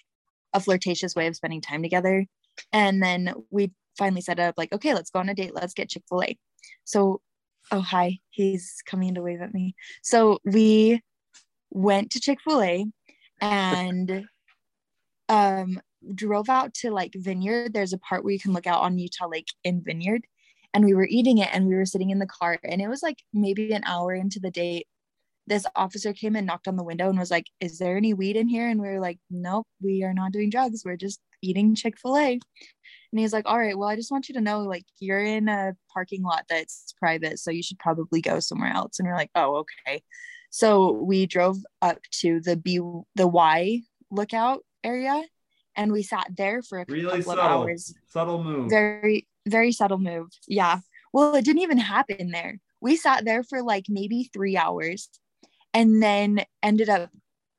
[0.53, 2.25] a flirtatious way of spending time together.
[2.71, 5.55] And then we finally set up like, okay, let's go on a date.
[5.55, 6.37] Let's get Chick-fil-A.
[6.83, 7.21] So,
[7.71, 9.75] oh, hi, he's coming to wave at me.
[10.03, 11.01] So we
[11.71, 12.85] went to Chick-fil-A
[13.39, 14.25] and
[15.29, 15.79] um
[16.13, 17.73] drove out to like Vineyard.
[17.73, 20.25] There's a part where you can look out on Utah Lake in Vineyard.
[20.73, 22.59] And we were eating it and we were sitting in the car.
[22.63, 24.87] And it was like maybe an hour into the date.
[25.47, 28.35] This officer came and knocked on the window and was like, Is there any weed
[28.35, 28.67] in here?
[28.67, 30.83] And we were like, Nope, we are not doing drugs.
[30.85, 32.39] We're just eating Chick fil A.
[33.11, 35.47] And he's like, All right, well, I just want you to know, like, you're in
[35.47, 37.39] a parking lot that's private.
[37.39, 38.99] So you should probably go somewhere else.
[38.99, 40.03] And we're like, Oh, okay.
[40.49, 42.79] So we drove up to the B,
[43.15, 45.23] the Y lookout area
[45.75, 49.97] and we sat there for a really couple of hours subtle move very very subtle
[49.97, 50.79] move yeah
[51.13, 55.09] well it didn't even happen there we sat there for like maybe three hours
[55.73, 57.09] and then ended up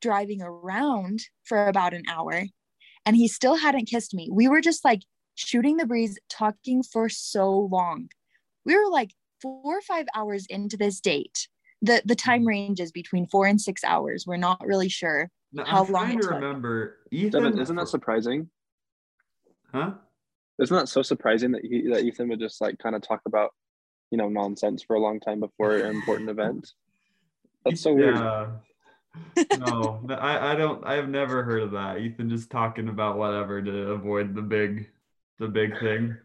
[0.01, 2.45] driving around for about an hour
[3.09, 5.01] and he still hadn't kissed me we were just like
[5.35, 8.11] shooting the breeze talking for so long
[8.67, 11.49] we were like four or five hours into this date
[11.81, 12.31] the the hmm.
[12.31, 16.07] time ranges between four and six hours we're not really sure Now, how I'm long
[16.07, 18.51] trying it to remember Ethan Devin, isn't that surprising?
[19.73, 19.93] huh
[20.61, 23.51] Isn't that so surprising that he that Ethan would just like kind of talk about,
[24.11, 26.73] you know, nonsense for a long time before an important event?
[27.65, 28.17] That's so weird.
[28.17, 28.21] Yeah.
[28.21, 28.61] no,
[29.59, 30.85] no, I, I don't.
[30.85, 31.99] I have never heard of that.
[31.99, 34.89] Ethan just talking about whatever to avoid the big,
[35.39, 36.17] the big thing.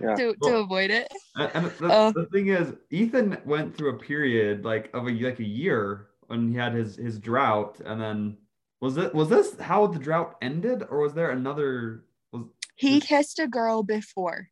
[0.00, 0.14] Yeah.
[0.14, 2.12] to, to Well- avoid it And, and the, Oh.
[2.12, 6.48] the thing is, Ethan went through a period like of a like a year when
[6.52, 8.36] he had his his drought, and then
[8.80, 12.04] was it was this how the drought ended, or was there another?
[12.32, 12.44] Was
[12.76, 14.48] he kissed a girl before me.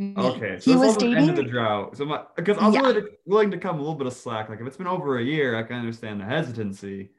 [0.00, 1.96] Okay, so he this was wasn't the end of the drought.
[1.96, 2.82] So my because I was Yeah.
[2.82, 4.48] willing to, willing to come a little bit of slack.
[4.48, 7.10] Like if it's been over a year, I can understand the hesitancy,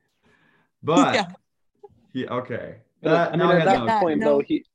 [0.82, 1.28] but Yeah.
[2.14, 2.78] he okay.
[3.02, 4.26] But, That, I mean, I at got that no- point, no.
[4.26, 4.66] though, he.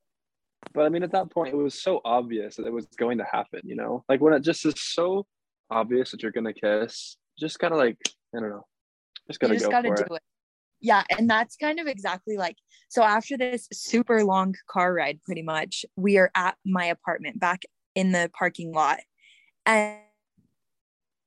[0.72, 3.24] But I mean, at that point, it was so obvious that it was going to
[3.24, 3.60] happen.
[3.64, 5.26] You know, like when it just is so
[5.70, 7.96] obvious that you're gonna kiss, just gotta like,
[8.34, 8.66] I don't know,
[9.28, 10.16] just gotta you just go gotta for do it.
[10.16, 10.22] it.
[10.80, 12.56] Yeah, and that's kind of exactly like
[12.88, 17.62] so after this super long car ride, pretty much, we are at my apartment back
[17.94, 19.00] in the parking lot.
[19.66, 19.98] And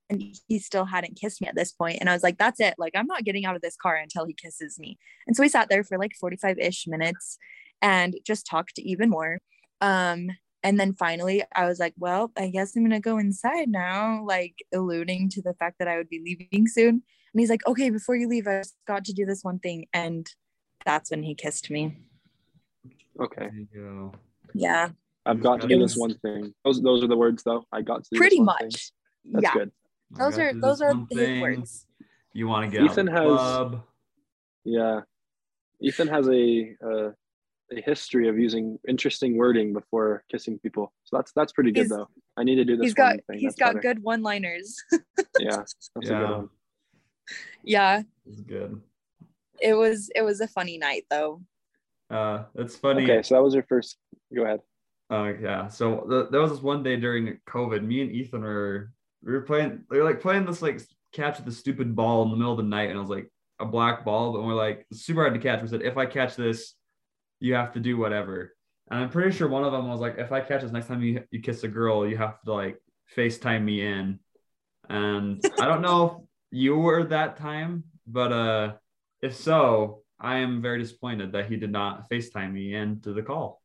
[0.10, 1.97] and he still hadn't kissed me at this point.
[1.99, 2.75] And I was like, that's it.
[2.77, 4.97] Like, I'm not getting out of this car until he kisses me.
[5.25, 7.38] And so we sat there for like 45 ish minutes
[7.82, 9.39] and just talked even more.
[9.82, 10.30] Um,
[10.63, 14.23] and then finally, I was like, well, I guess I'm going to go inside now,
[14.25, 16.89] like alluding to the fact that I would be leaving soon.
[16.89, 19.86] And he's like, okay, before you leave, I just got to do this one thing.
[19.93, 20.27] And
[20.86, 21.97] that's when he kissed me.
[23.19, 24.13] Okay, There you go.
[24.53, 24.89] Yeah,
[25.27, 26.53] I've got to do this one thing.
[26.65, 27.63] Those those are the words, though.
[27.71, 28.67] I got to do this pretty one thing.
[28.67, 28.91] much.
[29.31, 29.71] That's yeah, good.
[30.11, 31.85] Those are those are one his words.
[32.33, 33.83] You want to get Ethan out of the has- club.
[34.63, 35.01] Yeah,
[35.81, 37.09] Ethan has a uh,
[37.75, 40.93] a history of using interesting wording before kissing people.
[41.03, 42.07] So that's that's pretty good He's- though.
[42.37, 42.85] I need to do this.
[42.85, 43.39] He's got one thing.
[43.39, 43.93] he's That's got better.
[43.95, 44.75] good one-liners.
[45.39, 46.19] Yeah, that's a Yeah.
[46.19, 46.49] good one.
[47.63, 48.81] yeah, This good.
[49.61, 51.41] it was it was a funny night though.
[52.09, 53.03] Uh, it's funny.
[53.03, 53.97] Okay, so that was your first.
[54.35, 54.61] Go ahead.
[55.10, 55.67] Uh, yeah.
[55.67, 57.84] So the, there was this one day during COVID.
[57.84, 58.91] Me and Ethan were
[59.24, 59.84] we were playing.
[59.89, 60.82] We were like playing this like
[61.13, 63.65] catch the stupid ball in the middle of the night, and it was like a
[63.65, 65.62] black ball, but we're like super hard to catch.
[65.62, 66.74] We said if I catch this,
[67.39, 68.54] you have to do whatever.
[68.89, 71.02] And I'm pretty sure one of them was like, if I catch this next time
[71.02, 72.78] you you kiss a girl, you have to like
[73.15, 74.20] FaceTime me in.
[74.89, 78.74] And I don't know if you were that time, but uh,
[79.22, 83.62] if so, I am very disappointed that he did not FaceTime me into the call.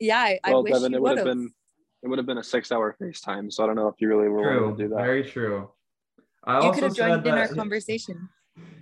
[0.00, 1.36] Yeah, I, I Well, wish Devin, you it would would have have.
[1.36, 1.52] been
[2.02, 4.42] it would have been a six-hour FaceTime, so I don't know if you really were
[4.42, 4.96] True, willing to do that.
[4.96, 5.70] very true.
[6.42, 8.28] I You also could have said joined in our conversation.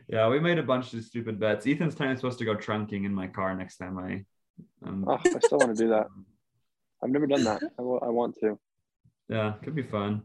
[0.08, 1.66] Yeah, we made a bunch of stupid bets.
[1.66, 4.24] Ethan's time is supposed to go trunking in my car next time I.
[4.86, 6.06] Um, Oh, I still want to do that.
[7.02, 7.60] I've never done that.
[7.78, 8.58] I, will, I want to.
[9.28, 10.22] Yeah, could be fun.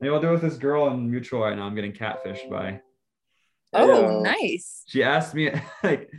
[0.00, 1.64] Maybe I'll do it with this girl in mutual right now.
[1.64, 2.80] I'm getting catfished by.
[3.74, 4.32] Oh, Yeah.
[4.32, 4.82] nice.
[4.86, 5.50] She asked me
[5.82, 6.10] like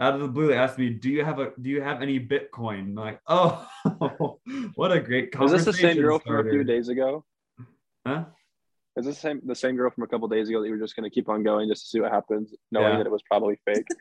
[0.00, 0.48] out of the blue.
[0.48, 3.66] They asked me, "Do you have a Do you have any Bitcoin?" I'm like, "Oh,
[4.74, 7.24] what a great Was conversation!" this the same girl from a starter." few days ago?
[8.06, 8.24] Huh?
[8.96, 10.80] Is this the same the same girl from a couple days ago that you were
[10.80, 12.98] just going to keep on going just to see what happens, knowing Yeah.
[12.98, 13.86] that it was probably fake?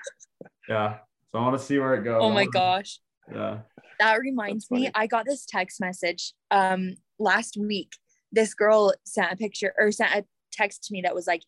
[0.70, 0.98] Yeah.
[1.32, 2.22] So I want to see where it goes.
[2.22, 3.00] Oh my gosh.
[3.32, 3.60] Yeah.
[4.00, 4.90] That reminds me.
[4.94, 7.94] I got this text message um last week.
[8.32, 11.42] This girl sent a picture or sent a text to me that was like,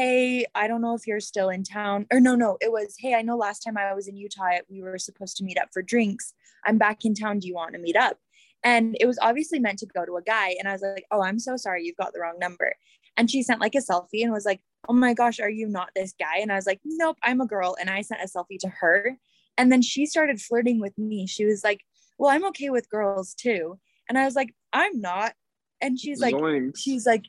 [0.00, 2.06] Hey, I don't know if you're still in town.
[2.10, 4.80] Or no, no, it was, Hey, I know last time I was in Utah, we
[4.80, 6.32] were supposed to meet up for drinks.
[6.64, 7.38] I'm back in town.
[7.38, 8.16] Do you want to meet up?
[8.64, 10.56] And it was obviously meant to go to a guy.
[10.58, 11.84] And I was like, Oh, I'm so sorry.
[11.84, 12.72] You've got the wrong number.
[13.18, 15.90] And she sent like a selfie and was like, Oh my gosh, are you not
[15.94, 16.38] this guy?
[16.38, 17.76] And I was like, Nope, I'm a girl.
[17.78, 19.18] And I sent a selfie to her.
[19.58, 21.26] And then she started flirting with me.
[21.26, 21.82] She was like,
[22.16, 23.78] Well, I'm okay with girls too.
[24.08, 25.34] And I was like, I'm not.
[25.82, 26.78] And she's like, Zoinks.
[26.78, 27.26] she's like,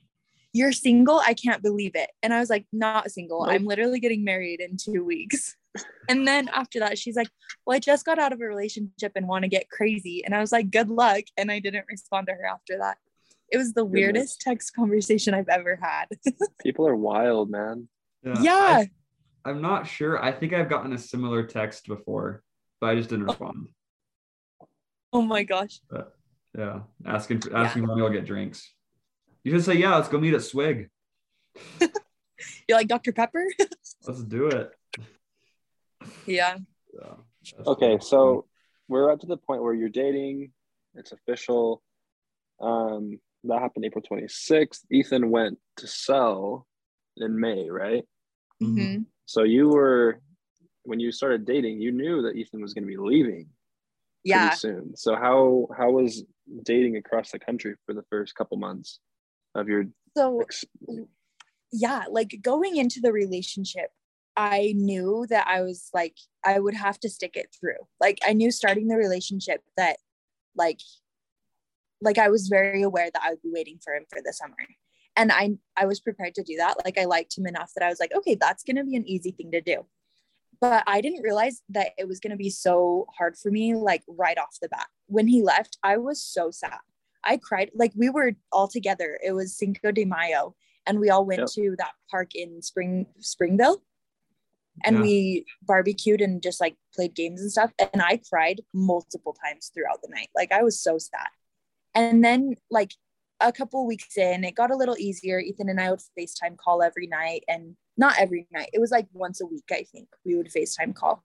[0.54, 1.22] You're single?
[1.26, 2.10] I can't believe it.
[2.24, 3.46] And I was like, Not single.
[3.46, 3.54] Nope.
[3.54, 5.56] I'm literally getting married in two weeks.
[6.10, 7.30] And then after that, she's like,
[7.66, 10.24] Well, I just got out of a relationship and want to get crazy.
[10.26, 11.24] And I was like, Good luck.
[11.38, 12.98] And I didn't respond to her after that.
[13.52, 13.94] It was the Goodness.
[13.94, 16.06] weirdest text conversation I've ever had.
[16.62, 17.88] People are wild, man.
[18.24, 18.84] yeah.
[18.84, 18.90] I,
[19.44, 20.24] I'm not sure.
[20.24, 22.44] I think I've gotten a similar text before,
[22.80, 23.32] but I just didn't oh.
[23.32, 23.68] respond.
[25.14, 25.80] Oh my gosh.
[26.58, 28.74] Yeah, asking for, asking when we'll get drinks.
[29.44, 30.90] You should say, "Yeah, let's go meet at Swig.
[32.68, 33.12] You're like Dr.
[33.12, 33.46] Pepper?
[34.08, 34.72] Let's do it."
[36.26, 36.58] yeah.
[36.94, 37.14] Yeah.
[37.66, 38.00] Okay, cool.
[38.02, 38.46] so
[38.88, 40.52] we're up to the point where you're dating.
[40.96, 41.82] It's official.
[42.60, 44.82] Um, that happened April 26th.
[44.92, 46.68] Ethan went to sell
[47.18, 48.04] in May, right?
[48.62, 48.78] Mhm.
[48.78, 49.06] Mhm.
[49.26, 50.20] So you were
[50.84, 53.50] when you started dating, you knew that Ethan was going to be leaving
[54.24, 54.50] Yeah.
[54.52, 54.96] soon.
[54.96, 56.24] So how how was
[56.64, 59.00] dating across the country for the first couple months
[59.56, 59.86] of your
[60.16, 60.42] So
[61.72, 63.90] yeah, like going into the relationship,
[64.38, 67.76] I knew that I was like, I would have to stick it through.
[68.00, 69.98] Like, I knew starting the relationship that,
[70.56, 70.80] like,
[72.02, 74.56] like I was very aware that I would be waiting for him for the summer.
[75.16, 76.78] And I I was prepared to do that.
[76.84, 79.32] Like I liked him enough that I was like, okay, that's gonna be an easy
[79.32, 79.86] thing to do.
[80.60, 84.38] But I didn't realize that it was gonna be so hard for me, like right
[84.38, 84.88] off the bat.
[85.08, 86.80] When he left, I was so sad.
[87.24, 87.72] I cried.
[87.76, 89.20] Like we were all together.
[89.24, 90.56] It was Cinco de Mayo
[90.88, 91.50] and we all went Yep.
[91.56, 93.84] to that park in Spring Springville,
[94.84, 95.02] and Yeah.
[95.04, 97.72] we barbecued and just like played games and stuff.
[97.78, 100.30] And I cried multiple times throughout the night.
[100.36, 101.30] Like I was so sad.
[101.94, 102.94] And then like
[103.40, 105.40] a couple weeks in, it got a little easier.
[105.40, 108.70] Ethan and I would FaceTime call every night, and not every night.
[108.74, 111.24] It was like once a week, I think we would FaceTime call,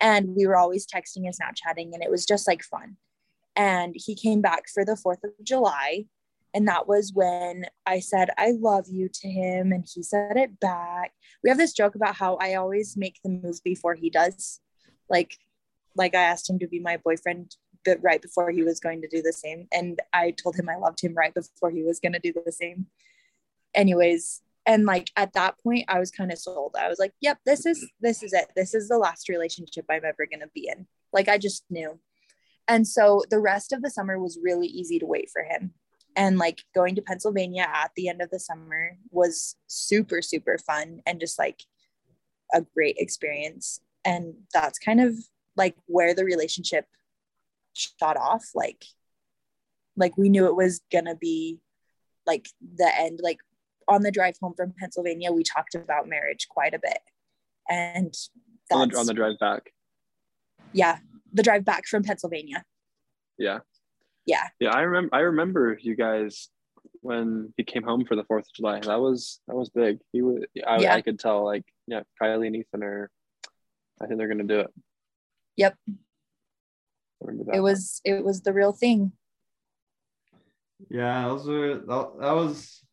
[0.00, 2.96] and we were always texting and Snapchatting, and it was just like fun.
[3.58, 6.06] And he came back for the Fourth of July,
[6.54, 9.72] and that was when I said, I love you to him.
[9.72, 11.12] And he said it back.
[11.42, 14.60] We have this joke about how I always make the move before he does.
[15.10, 15.36] Like,
[15.94, 19.08] like I asked him to be my boyfriend, but right before he was going to
[19.08, 19.68] do the same.
[19.72, 22.52] And I told him I loved him right before he was going to do the
[22.52, 22.86] same.
[23.74, 26.76] Anyways, and like at that point, I was kind of sold.
[26.78, 28.48] I was like, yep, this is this is it.
[28.54, 30.86] This is the last relationship I'm ever going to be in.
[31.12, 31.98] Like I just knew.
[32.68, 35.72] And so the rest of the summer was really easy to wait for him.
[36.16, 41.00] And like going to Pennsylvania at the end of the summer was super super fun
[41.06, 41.62] and just like
[42.52, 43.80] a great experience.
[44.04, 45.14] And that's kind of
[45.56, 46.86] like where the relationship
[47.72, 48.44] shot off.
[48.54, 48.84] Like
[49.96, 51.58] like we knew it was gonna be
[52.26, 53.20] like the end.
[53.22, 53.38] Like
[53.86, 57.00] on the drive home from Pennsylvania we talked about marriage quite a bit.
[57.70, 58.14] And
[58.70, 59.72] on the, on the drive back?
[60.72, 60.98] yeah
[61.32, 62.64] the drive back from Pennsylvania
[63.38, 63.60] Yeah.
[64.26, 65.14] yeah Yeah, I remember.
[65.14, 66.48] I remember you guys
[67.00, 68.80] when he came home for the Fourth of July.
[68.80, 69.98] That was that was big.
[70.12, 70.44] He was.
[70.66, 70.94] I, Yeah.
[70.94, 71.44] I could tell.
[71.44, 73.10] Like, yeah, Kylie and Ethan are.
[74.00, 74.70] I think they're gonna do it.
[75.56, 75.76] Yep.
[77.52, 79.12] It was it was the real thing.
[80.88, 82.84] Yeah, those were that, that was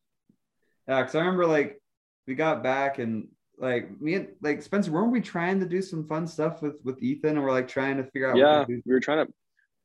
[0.87, 1.79] yeah, because I remember like
[2.27, 3.27] we got back and
[3.59, 7.01] like me and like Spencer, weren't we trying to do some fun stuff with with
[7.01, 8.37] Ethan and we're like trying to figure out.
[8.37, 9.33] Yeah, we were trying to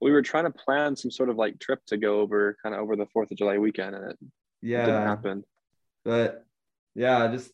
[0.01, 2.81] we were trying to plan some sort of like trip to go over kind of
[2.81, 4.19] over the Fourth of July weekend, and it
[4.63, 5.45] yeah didn't happen.
[6.05, 6.45] but
[6.95, 7.51] yeah just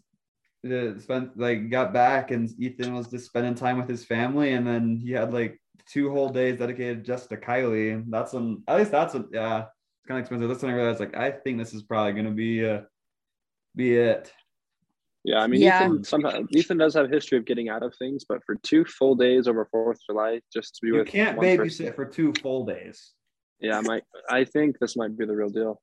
[0.69, 4.67] uh, spent like got back and Ethan was just spending time with his family and
[4.67, 8.79] then he had like two whole days dedicated just to Kylie and that's when at
[8.79, 11.59] least that's what yeah it's kind of expensive that's when I realized like I think
[11.59, 12.81] this is probably gonna be uh
[13.77, 14.33] be it
[15.27, 15.85] Yeah, I mean, Yeah.
[15.85, 18.85] Ethan sometimes Ethan does have a history of getting out of things, but for two
[18.85, 21.93] full days over Fourth of July, just to be you with can't one babysit person,
[21.95, 23.13] for two full days
[23.61, 25.81] yeah, my I think this might be the real deal.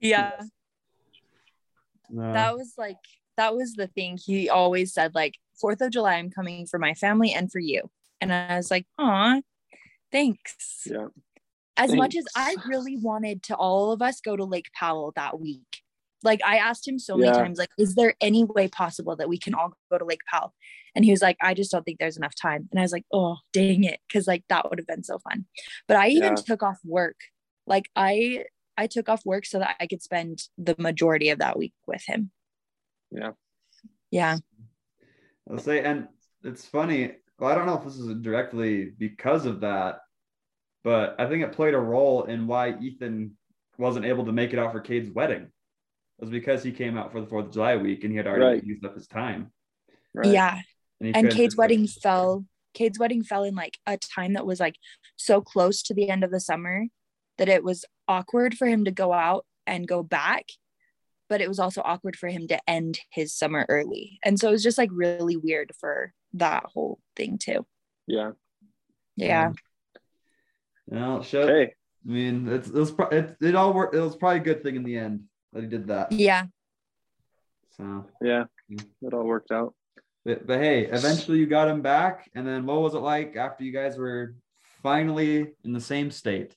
[0.00, 0.32] Yeah.
[2.10, 2.32] no.
[2.32, 2.96] that was like
[3.36, 6.94] that was the thing he always said like fourth of july i'm coming for my
[6.94, 7.82] family and for you
[8.20, 9.40] and i was like aw
[10.10, 11.08] thanks Yeah,
[11.76, 15.38] as much as i really wanted to all of us go to lake powell that
[15.38, 15.69] week
[16.22, 17.36] like i asked him so many Yeah.
[17.42, 20.54] times like is there any way possible that we can all go to lake powell
[20.94, 23.04] and he was like i just don't think there's enough time and i was like
[23.12, 25.46] oh dang it because like that would have been so fun
[25.88, 26.42] but i even Yeah.
[26.46, 27.16] took off work
[27.66, 28.44] like i
[28.76, 32.02] i took off work so that i could spend the majority of that week with
[32.06, 32.30] him
[33.10, 33.32] Yeah.
[34.10, 34.38] yeah
[35.50, 36.06] I'll say, and
[36.44, 37.12] it's funny.
[37.38, 39.98] Well, I don't know if this is directly because of that,
[40.84, 43.36] but I think it played a role in why Ethan
[43.76, 45.48] wasn't able to make it out for Cade's wedding.
[46.20, 48.26] It was because he came out for the Fourth of July week and he had
[48.26, 48.64] already Right.
[48.64, 49.52] used up his time.
[50.12, 50.26] right.
[50.26, 50.60] yeah
[51.00, 54.46] And, and couldn't Kate's like- wedding fell Kate's wedding fell in like a time that
[54.46, 54.76] was like
[55.16, 56.86] so close to the end of the summer
[57.38, 60.44] that it was awkward for him to go out and go back
[61.28, 64.52] but it was also awkward for him to end his summer early and so it
[64.52, 67.64] was just like really weird for that whole thing too
[68.06, 68.32] Yeah.
[69.16, 69.52] yeah
[70.86, 71.72] You know, show, Okay.
[72.06, 73.94] I mean, it's, it was pro- it, it all worked.
[73.94, 76.12] It was probably a good thing in the end that he did that.
[76.12, 76.44] yeah
[77.76, 78.44] So, Yeah.
[79.02, 79.74] It all worked out.
[80.24, 82.30] but, but hey, eventually you got him back.
[82.34, 84.34] And then what was it like after you guys were
[84.82, 86.56] finally in the same state?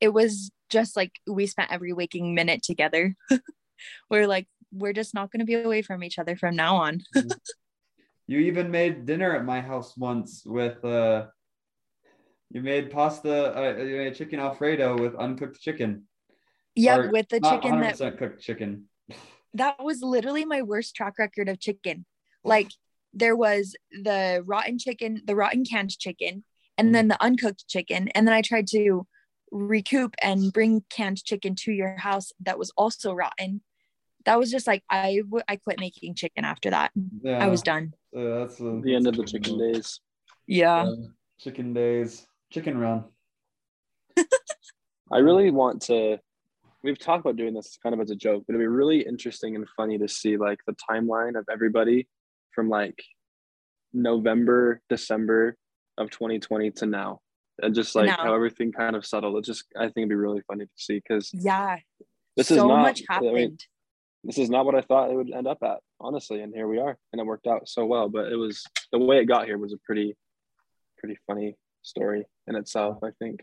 [0.00, 3.14] it was just like we spent every waking minute together
[4.10, 7.02] we're like we're just not going to be away from each other from now on
[8.26, 11.26] You even made dinner at my house once with uh
[12.50, 16.04] you made pasta uh, you made chicken alfredo with uncooked chicken.
[16.82, 18.88] Yeah with the chicken that 100% cooked chicken.
[19.54, 22.04] that was literally my worst track record of chicken.
[22.44, 22.70] Like
[23.12, 26.44] there was the rotten chicken, the rotten canned chicken,
[26.78, 28.08] and then the uncooked chicken.
[28.14, 29.06] And then I tried to
[29.50, 33.62] recoup and bring canned chicken to your house that was also rotten.
[34.24, 36.92] That was just like I w- I quit making chicken after that.
[37.22, 37.44] Yeah.
[37.44, 37.94] I was done.
[38.16, 39.72] uh, that's uh, The end of the chicken one.
[39.72, 40.00] days.
[40.46, 40.82] Yeah.
[40.84, 40.92] Uh,
[41.38, 42.26] chicken days.
[42.50, 43.04] Chicken run.
[45.12, 46.18] I really want to.
[46.82, 49.54] We've talked about doing this kind of as a joke, but it'd be really interesting
[49.54, 52.08] and funny to see like the timeline of everybody
[52.54, 53.02] from like
[53.92, 55.56] November, December
[55.98, 57.20] of 2020 to now,
[57.62, 59.36] and just like how everything kind of settled.
[59.36, 61.78] It just I think it'd be really funny to see because Yeah.
[62.36, 62.82] this so is not.
[62.82, 63.58] much I mean,
[64.24, 66.40] this is not what I thought it would end up at, honestly.
[66.40, 68.08] And here we are, and it worked out so well.
[68.08, 70.16] But it was the way it got here was a pretty,
[70.98, 72.98] pretty funny story in itself.
[73.04, 73.40] I think.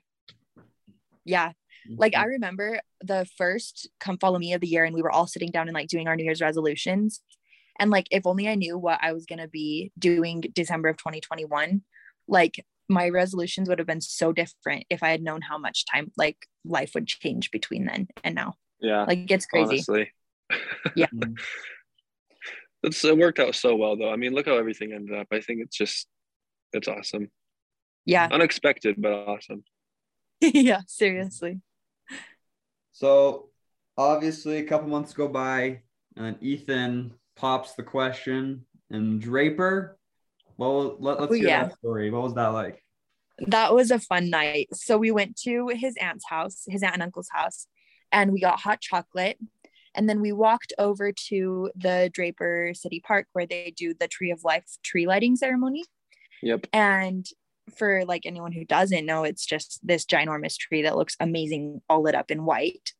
[1.26, 1.52] yeah.
[1.96, 2.30] Like I mm-hmm.
[2.30, 5.68] remember the first come follow me of the year and we were all sitting down
[5.68, 7.22] and like doing our New Year's resolutions.
[7.80, 11.82] And like if only I knew what I was gonna be doing December of 2021,
[12.28, 16.12] like my resolutions would have been so different if I had known how much time
[16.18, 18.56] like life would change between then and now.
[18.80, 19.04] Yeah.
[19.04, 19.76] Like it's crazy.
[19.76, 20.12] Honestly.
[20.96, 21.08] Yeah.
[21.14, 21.34] Mm-hmm.
[22.84, 24.12] It's it worked out so well though.
[24.12, 25.28] I mean, look how everything ended up.
[25.32, 26.08] I think it's just
[26.72, 27.30] it's awesome.
[28.06, 28.30] Yeah.
[28.32, 29.64] Unexpected, but awesome.
[30.42, 31.60] yeah, seriously.
[32.98, 33.50] So
[33.96, 35.82] obviously a couple months go by
[36.16, 40.00] and Ethan pops the question and Draper.
[40.58, 41.64] Well, let, us Oh, hear yeah.
[41.66, 42.10] that story.
[42.10, 42.84] What was that like?
[43.46, 44.70] That was a fun night.
[44.74, 47.68] So we went to his aunt's house, his aunt and uncle's house,
[48.12, 49.38] and we got hot chocolate.
[49.94, 54.32] And then we walked over to the Draper City Park where they do the Tree
[54.32, 55.84] of Life tree lighting ceremony.
[56.42, 56.66] Yep.
[56.74, 57.28] And
[57.76, 62.02] for like anyone who doesn't know, it's just this ginormous tree that looks amazing, all
[62.04, 62.94] lit up in white.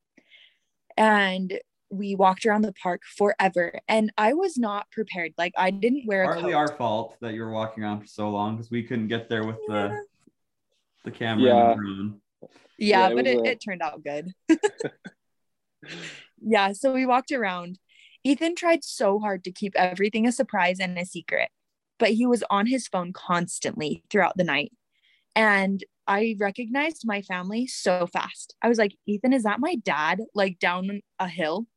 [0.98, 1.60] And
[1.90, 3.80] we walked around the park forever.
[3.88, 5.34] And I was not prepared.
[5.38, 6.58] Like I didn't wear a Partly coat.
[6.58, 9.46] our fault that you were walking around for so long because we couldn't get there
[9.46, 9.88] with Yeah.
[9.90, 10.04] the
[11.06, 11.72] the camera Yeah.
[11.72, 12.22] and the drone.
[12.42, 12.48] yeah,
[12.78, 14.34] Yeah, but was it, a- it turned out good.
[16.42, 17.80] yeah, so we walked around.
[18.24, 21.50] Ethan tried so hard to keep everything a surprise and a secret.
[22.00, 24.72] But he was on his phone constantly throughout the night.
[25.36, 28.56] And I recognized my family so fast.
[28.62, 30.22] I was like, Ethan, is that my dad?
[30.34, 31.68] Like down a hill?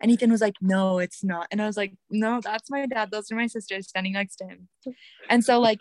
[0.00, 1.46] And Ethan was like, No, it's not.
[1.50, 3.10] And I was like, No, that's my dad.
[3.10, 4.68] Those are my sisters standing next to him.
[5.30, 5.78] And so, like,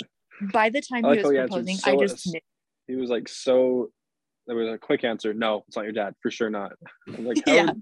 [0.54, 2.40] by the time he was proposing, so I just knew.
[2.88, 3.90] He was like so.
[4.48, 5.34] There was a quick answer.
[5.34, 6.50] No, it's not your dad for sure.
[6.50, 6.74] Not.
[7.08, 7.66] Like, how Yeah.
[7.66, 7.82] would-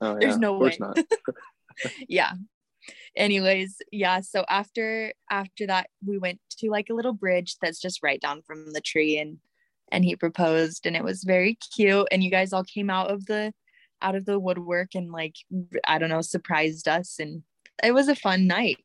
[0.00, 0.88] Oh, There's yeah, no of course way.
[0.94, 0.98] not.
[2.08, 2.32] yeah
[3.16, 8.02] anyways yeah so after after that we went to like a little bridge that's just
[8.02, 9.38] right down from the tree and
[9.90, 13.26] and he proposed and it was very cute and you guys all came out of
[13.26, 13.52] the
[14.02, 15.34] out of the woodwork and like
[15.86, 17.42] i don't know surprised us and
[17.82, 18.78] it was a fun night.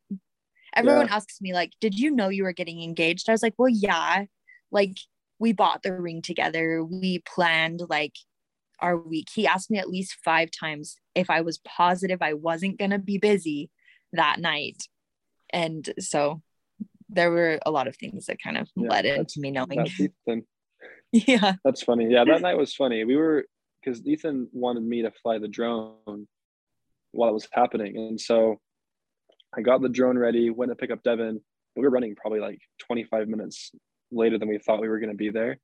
[0.76, 3.30] Everyone asks me like did you know you were getting engaged?
[3.30, 4.26] I was like well yeah
[4.72, 4.98] like
[5.40, 6.84] we bought the ring together.
[6.84, 8.16] We planned like
[8.80, 9.28] our week.
[9.34, 13.00] He asked me at least five times if i was positive i wasn't going to
[13.00, 13.70] be busy
[14.14, 14.84] that night
[15.51, 16.41] and so
[17.09, 19.99] there were a lot of things that kind of Yeah, led into me knowing That's
[19.99, 20.43] Ethan.
[21.12, 22.07] yeah That's funny.
[22.09, 23.03] Yeah, that night was funny.
[23.03, 23.45] We were
[23.84, 26.28] because Ethan wanted me to fly the drone
[27.12, 28.59] while it was happening, and so
[29.55, 30.49] I got the drone ready.
[30.49, 31.41] Went to pick up Devin.
[31.76, 33.72] We were running probably like 25 minutes
[34.12, 35.57] later than we thought we were going to be there.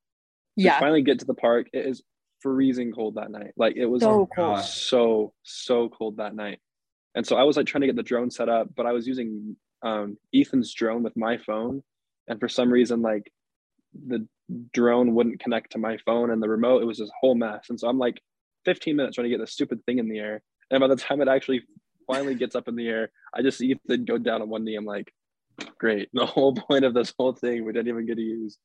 [0.56, 1.68] We yeah finally get to the park.
[1.72, 2.02] It is
[2.40, 3.52] freezing cold that night.
[3.56, 4.56] Like it was so oh, God.
[4.56, 6.58] cool so so cold that night
[7.18, 9.06] and so i was like trying to get the drone set up but i was
[9.06, 11.82] using um, ethan's drone with my phone.
[12.28, 13.30] And for some reason like
[14.06, 14.26] the
[14.72, 17.66] drone wouldn't connect to my phone and the remote it was this whole mess.
[17.68, 18.20] And so i'm like
[18.64, 20.42] 15 minutes trying to get this stupid thing in the air.
[20.70, 21.62] And by the time it actually
[22.06, 24.76] finally gets up in the air i just see ethan go down on one knee.
[24.76, 25.12] I'm like
[25.78, 26.08] great.
[26.14, 28.58] The whole point of this whole thing we didn't even get to use.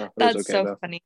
[0.00, 0.76] Uh, that's okay so though.
[0.80, 1.02] funny.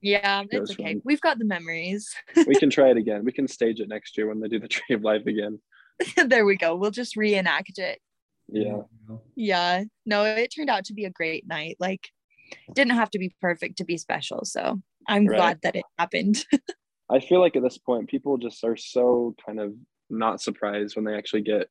[0.00, 0.94] Yeah It it's okay.
[0.94, 1.02] fun.
[1.04, 2.14] we've got the memories.
[2.46, 3.24] We can try it again.
[3.24, 5.60] We can stage it next year when they do the tree of life again
[6.26, 8.00] there we go we'll just reenact it
[8.48, 8.78] yeah
[9.36, 12.08] yeah no it turned out to be a great night like
[12.74, 15.36] didn't have to be perfect to be special so i'm Right.
[15.36, 16.44] glad that it happened
[17.10, 19.74] I feel like at this point, people just are so kind of
[20.08, 21.68] not surprised when they actually get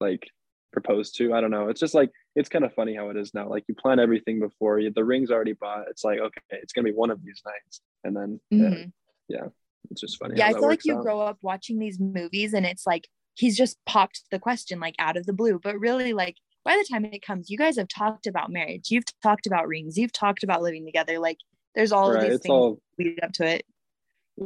[0.00, 0.28] like
[0.70, 1.32] proposed to.
[1.32, 1.68] I don't know.
[1.68, 3.48] It's just like it's kind of funny how it is now.
[3.48, 5.84] Like you plan everything before you, the ring's already bought.
[5.88, 8.92] It's like okay, it's gonna be one of these nights, and then Mhm.
[9.28, 9.46] yeah,
[9.90, 10.34] it's just funny.
[10.36, 11.02] yeah i feel like you out.
[11.02, 15.16] grow up watching these movies and it's like he's just popped the question like out
[15.16, 18.26] of the blue but really like by the time it comes you guys have talked
[18.26, 21.38] about marriage you've talked about rings you've talked about living together like
[21.74, 23.64] there's all of these It's things all lead up to it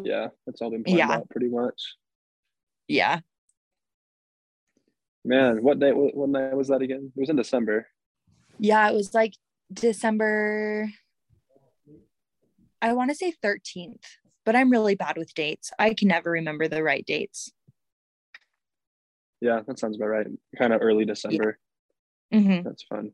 [0.03, 1.13] yeah, it's all been planned Yeah.
[1.13, 1.95] out pretty much.
[2.89, 3.21] yeah
[5.25, 5.93] Man, what day?
[5.93, 7.11] What, what night was that again?
[7.17, 7.87] It was in December.
[8.59, 9.33] yeah it was like
[9.73, 10.89] december
[12.83, 14.05] i want to say 13th
[14.45, 17.51] but i'm really bad with dates i can never remember the right dates
[19.45, 20.27] Yeah, that sounds about right.
[20.57, 21.59] Kind of early December.
[22.33, 23.13] hmm That's fun.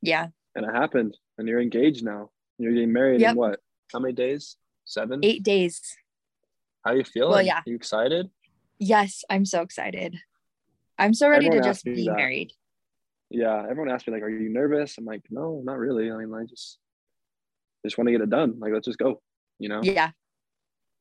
[0.00, 2.30] yeah And it happened, and you're engaged now.
[2.58, 3.32] You're getting married Yep.
[3.32, 3.60] in what?
[3.92, 4.56] How many days?
[4.86, 5.20] Seven.
[5.22, 5.82] eight days
[6.84, 7.32] How you feeling?
[7.32, 7.60] Well, yeah.
[7.66, 8.30] You excited?
[8.78, 10.14] yes i'm so excited
[10.98, 12.16] i'm so ready Everyone to just be that.
[12.16, 12.50] married
[13.30, 13.58] Yeah.
[13.70, 16.10] Everyone asked me like, "Are you nervous?" I'm like, "No, not really.
[16.12, 16.78] I mean, I just
[17.84, 18.50] just want to get it done.
[18.62, 19.20] Like, let's just go."
[19.58, 19.80] You know?
[19.82, 20.10] yeah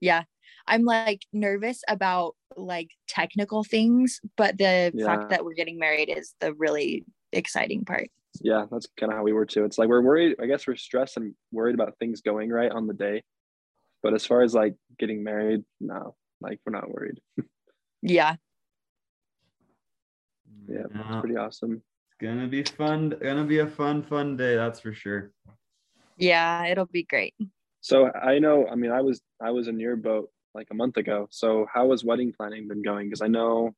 [0.02, 0.24] yeah
[0.68, 5.06] i'm like nervous about like technical things but the Yeah.
[5.06, 8.08] fact that we're getting married is the really exciting part
[8.42, 9.64] Yeah, that's kind of how we were too.
[9.66, 10.36] It's like we're worried.
[10.42, 13.24] I guess we're stressed and worried about things going right on the day,
[14.04, 17.20] but as far as like getting married, no, like we're not worried.
[18.02, 18.36] yeah
[20.68, 21.74] Yeah, Yeah, it's pretty awesome.
[21.76, 23.10] it's gonna be fun.
[23.10, 24.56] Gonna be a fun, fun day.
[24.56, 25.32] That's for sure.
[26.18, 27.34] yeah it'll be great
[27.86, 28.68] So I know.
[28.68, 31.28] I mean, I was I was in your boat like a month ago.
[31.30, 33.08] So how has wedding planning been going?
[33.08, 33.76] Because I know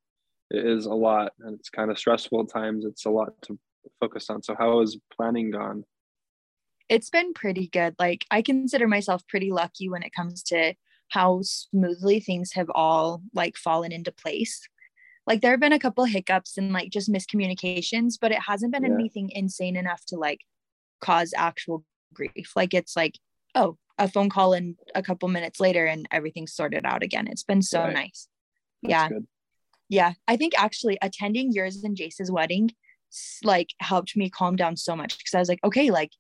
[0.50, 2.86] it is a lot and it's kind of stressful at times.
[2.86, 3.60] It's a lot to
[4.00, 4.44] focus on.
[4.44, 5.84] So how has planning gone?
[6.90, 10.74] it's been pretty good like i consider myself pretty lucky when it comes to
[11.10, 14.62] how smoothly things have all like fallen into place
[15.26, 18.86] like there have been a couple hiccups and like just miscommunications but it hasn't been
[18.86, 18.94] Yeah.
[18.94, 20.40] anything insane enough to like
[21.02, 21.84] cause actual
[22.14, 23.20] grief like it's like
[23.54, 27.44] oh a phone call and a couple minutes later and everything's sorted out again it's
[27.44, 27.94] been so Right.
[27.94, 28.28] nice
[28.84, 29.28] That's yeah good.
[29.90, 32.72] yeah i think actually attending yours and jace's wedding
[33.44, 36.12] like helped me calm down so much because i was like okay like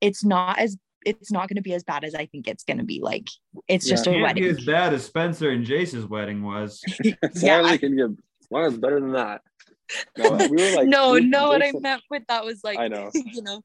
[0.00, 2.78] it's not as it's not going to be as bad as i think it's going
[2.78, 3.28] to be like
[3.68, 6.82] it's just a Can't wedding be as bad as Spencer and Jace's wedding was.
[6.98, 7.58] It's yeah.
[7.58, 8.08] only can get
[8.48, 9.40] one is better than that.
[10.18, 12.88] No, we were like no we- no what i meant with that was like I
[12.88, 13.08] know.
[13.14, 13.62] you know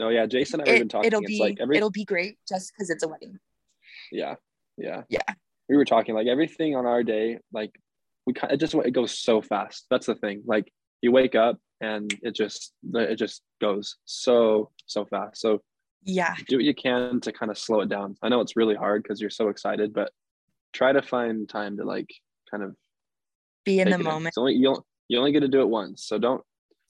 [0.00, 1.06] No, yeah, Jason and I have been it, talking.
[1.06, 3.38] it'll it's be like every it'll be great just because it's a wedding
[4.10, 4.34] yeah,
[4.76, 5.20] yeah, Yeah.
[5.68, 7.70] We were talking like everything on our day, like
[8.26, 9.86] we kind of just it goes so fast.
[9.90, 10.42] That's the thing.
[10.44, 15.40] Like you wake up, and it just it just goes so so fast.
[15.40, 15.60] So
[16.02, 16.34] Yeah.
[16.48, 18.16] do what you can to kind of slow it down.
[18.22, 20.10] I know it's really hard because you're so excited, but
[20.72, 22.10] try to find time to like
[22.50, 22.74] kind of
[23.64, 24.28] Be in the moment.
[24.28, 26.42] It's only you you only get to do it once, so don't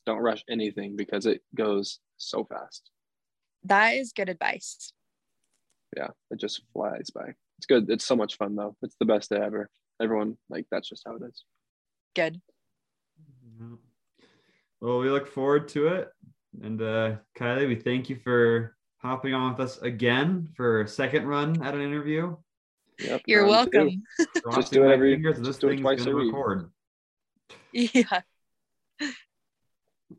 [0.07, 2.91] don't rush anything because it goes so fast.
[3.65, 4.93] That is good advice.
[5.97, 7.35] Yeah, it just flies by.
[7.59, 7.91] It's good.
[7.91, 8.77] It's so much fun though.
[8.83, 9.69] It's the best day ever.
[10.01, 11.45] Everyone like that's just how it is.
[12.15, 12.41] Good.
[14.81, 16.09] Well, we look forward to it.
[16.63, 21.27] And uh, Kylie, we thank you for hopping on with us again for a second
[21.27, 22.37] run at an interview.
[22.99, 23.23] Yep.
[23.27, 24.03] You're welcome.
[24.43, 26.17] Crossing do it my every- fingers that just this do it thing's twice a gonna
[26.17, 26.33] week.
[26.33, 26.71] record.
[27.73, 28.21] Yeah.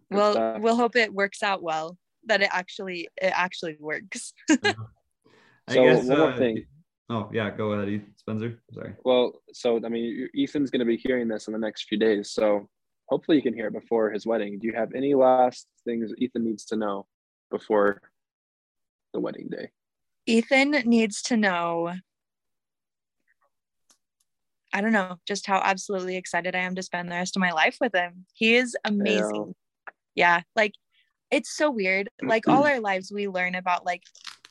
[0.09, 1.97] Well, we'll hope it works out well.
[2.25, 4.33] That it actually it actually works.
[4.49, 6.65] I So, guess, one more uh, thing.
[7.09, 8.61] Oh yeah, go ahead, Eth- Spencer.
[8.73, 8.93] Sorry.
[9.03, 12.31] Well, so I mean, Ethan's going to be hearing this in the next few days,
[12.31, 12.69] so
[13.07, 14.59] hopefully you can hear it before his wedding.
[14.59, 17.07] Do you have any last things Ethan needs to know
[17.49, 18.01] before
[19.13, 19.69] the wedding day?
[20.25, 21.93] Ethan needs to know
[24.73, 27.51] I don't know, just how absolutely excited I am to spend the rest of my
[27.51, 28.25] life with him.
[28.33, 29.53] He is amazing.
[30.15, 30.73] Yeah, like
[31.31, 32.09] it's so weird.
[32.21, 32.73] Like all mm-hmm.
[32.73, 34.03] our lives we learn about like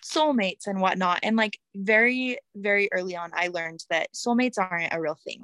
[0.02, 1.20] soulmates and whatnot.
[1.22, 5.42] And like very, very early on, I learned that soulmates aren't a real thing.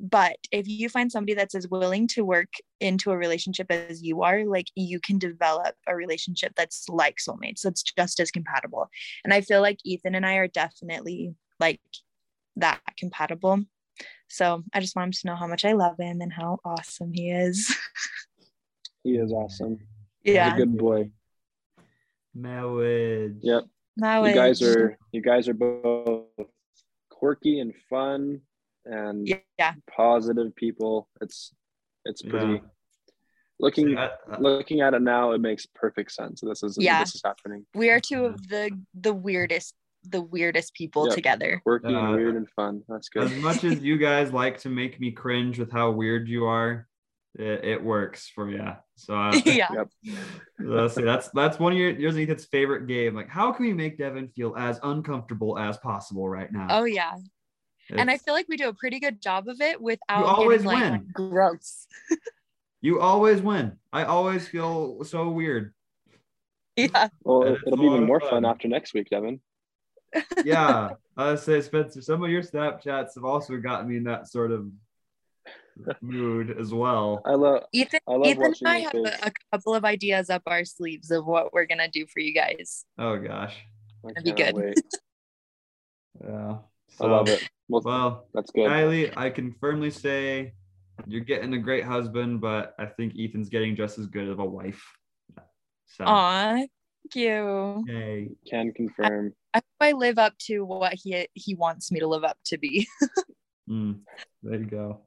[0.00, 2.48] But if you find somebody that's as willing to work
[2.80, 7.60] into a relationship as you are, like you can develop a relationship that's like soulmates,
[7.60, 8.88] that's just as compatible.
[9.24, 11.80] And I feel like Ethan and I are definitely like
[12.56, 13.62] that compatible.
[14.28, 17.12] So I just want him to know how much I love him and how awesome
[17.12, 17.74] he is.
[19.02, 19.78] He is awesome.
[20.22, 20.54] He's yeah.
[20.54, 21.10] a good boy.
[22.34, 23.38] Marriage.
[23.42, 23.64] Yep.
[23.96, 26.26] Now You guys are you guys are both
[27.10, 28.40] quirky and fun
[28.84, 29.26] and
[29.58, 29.72] yeah.
[29.94, 31.08] positive people.
[31.20, 31.52] It's
[32.04, 32.58] it's pretty Yeah.
[33.58, 33.96] looking
[34.38, 36.40] looking at it now, it makes perfect sense.
[36.40, 37.00] This is Yeah.
[37.00, 37.66] this is happening.
[37.74, 41.14] we are two of the the weirdest the weirdest people Yep.
[41.14, 42.82] together Quirky Uh, and weird and fun.
[42.88, 43.24] That's good.
[43.24, 46.88] as much as you guys like to make me cringe with how weird you are,
[47.38, 48.66] it, it works for you.
[48.96, 49.68] So uh, yeah
[50.58, 51.02] let's see.
[51.02, 53.14] That's that's one of your yours and Ethan's favorite game.
[53.14, 56.66] Like, how can we make Devin feel as uncomfortable as possible right now?
[56.70, 57.16] oh yeah
[57.96, 60.80] and i feel like we do a pretty good job of it without always getting
[60.80, 61.08] like win.
[61.12, 61.88] gross
[62.80, 63.72] you always win.
[63.92, 65.74] I always feel so weird.
[66.76, 68.30] yeah Well, And it'll be even more fun.
[68.30, 69.40] fun after next week, Devin.
[70.44, 72.00] Yeah, I say Spencer.
[72.00, 74.68] Some of your Snapchats have also gotten me in that sort of
[76.00, 77.22] mood as well.
[77.24, 80.42] I love ethan I love ethan and i have a, a couple of ideas up
[80.46, 83.56] our sleeves of what we're gonna do for you guys Oh gosh,
[84.04, 84.54] That'd be good.
[84.54, 84.82] wait.
[86.24, 86.58] yeah.
[87.00, 87.48] I love it.
[87.68, 88.68] Well, Well, that's good.
[88.68, 90.52] Kylie, I can firmly say
[91.06, 94.44] you're getting a great husband, but I think Ethan's getting just as good of a
[94.44, 94.82] wife.
[95.86, 96.68] So, Aw, thank
[97.14, 98.28] you yay.
[98.48, 99.32] Can confirm.
[99.54, 102.58] i hope i live up to what he he wants me to live up to
[102.58, 102.86] be
[103.70, 104.00] Mm,
[104.42, 105.00] there you go.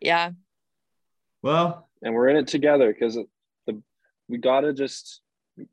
[0.00, 0.30] Yeah
[1.42, 3.18] Well, and we're in it together because
[3.66, 3.82] the
[4.28, 5.20] we gotta just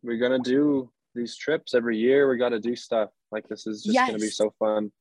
[0.04, 2.30] we're gonna do these trips every year.
[2.30, 4.92] We gotta do stuff like this is just gonna be so fun.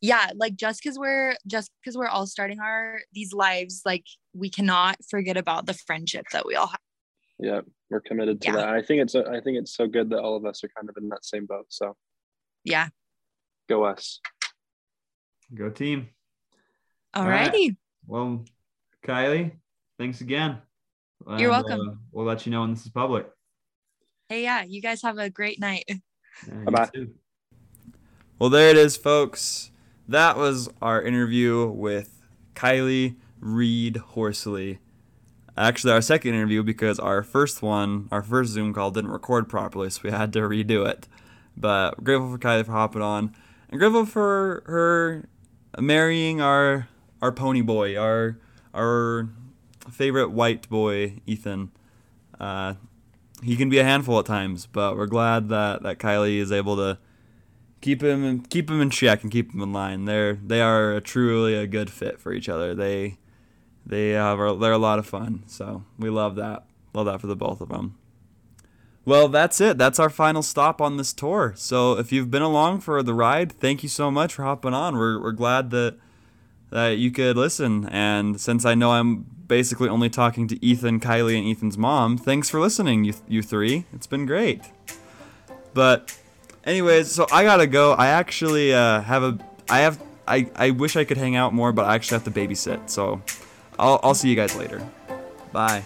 [0.00, 4.04] yeah like just because we're just because we're all starting our these lives like
[4.34, 6.80] we cannot forget about the friendship that we all have
[7.38, 7.60] Yeah,
[7.90, 8.56] we're committed to Yeah.
[8.56, 8.68] that.
[8.70, 10.96] I think it's I think it's so good that all of us are kind of
[10.96, 11.66] in that same boat.
[11.68, 11.96] So
[12.64, 12.88] yeah
[13.68, 14.20] go us.
[15.54, 16.08] go team.
[17.14, 17.76] alrighty right.
[18.06, 18.44] Well,
[19.06, 19.52] Kylie,
[19.98, 20.58] thanks again.
[21.26, 21.88] You're And, welcome.
[21.88, 23.26] uh, we'll let you know when this is public.
[24.28, 25.94] hey yeah you guys have a great night Yeah,
[26.58, 27.06] you Bye-bye.
[28.38, 29.70] Well, there it is, folks.
[30.08, 32.22] That was our interview with
[32.54, 34.78] Kylie Reid Horsley.
[35.56, 39.90] Actually, our second interview because our first one, our first Zoom call, didn't record properly,
[39.90, 41.06] so we had to redo it.
[41.56, 43.32] But we're grateful for Kylie for hopping on,
[43.68, 45.28] and grateful for her
[45.78, 46.88] marrying our
[47.20, 48.38] our pony boy, our
[48.74, 49.28] our
[49.90, 51.70] favorite white boy, Ethan.
[52.38, 52.74] Uh,
[53.42, 56.76] he can be a handful at times, but we're glad that that Kylie is able
[56.76, 56.98] to
[57.80, 60.04] keep him keep him in check and keep him in line.
[60.04, 62.74] They're they are truly a good fit for each other.
[62.74, 63.18] They
[63.84, 65.42] they have they're a lot of fun.
[65.46, 66.64] So we love that.
[66.94, 67.96] Love that for the both of them.
[69.04, 69.78] Well, that's it.
[69.78, 71.54] That's our final stop on this tour.
[71.56, 74.96] So if you've been along for the ride, thank you so much for hopping on.
[74.96, 75.98] We're we're glad that
[76.72, 77.86] that you could listen.
[77.90, 82.48] And since I know I'm basically only talking to Ethan, Kylie, and Ethan's mom, thanks
[82.50, 83.84] for listening, you you three.
[83.92, 84.62] It's been great.
[85.74, 86.18] But
[86.64, 87.92] anyways, so I gotta go.
[87.92, 89.38] I actually uh, have a.
[89.68, 90.02] I have.
[90.26, 92.88] I, I wish I could hang out more, but I actually have to babysit.
[92.88, 93.20] So
[93.78, 94.80] I'll, I'll see you guys later.
[95.52, 95.84] Bye.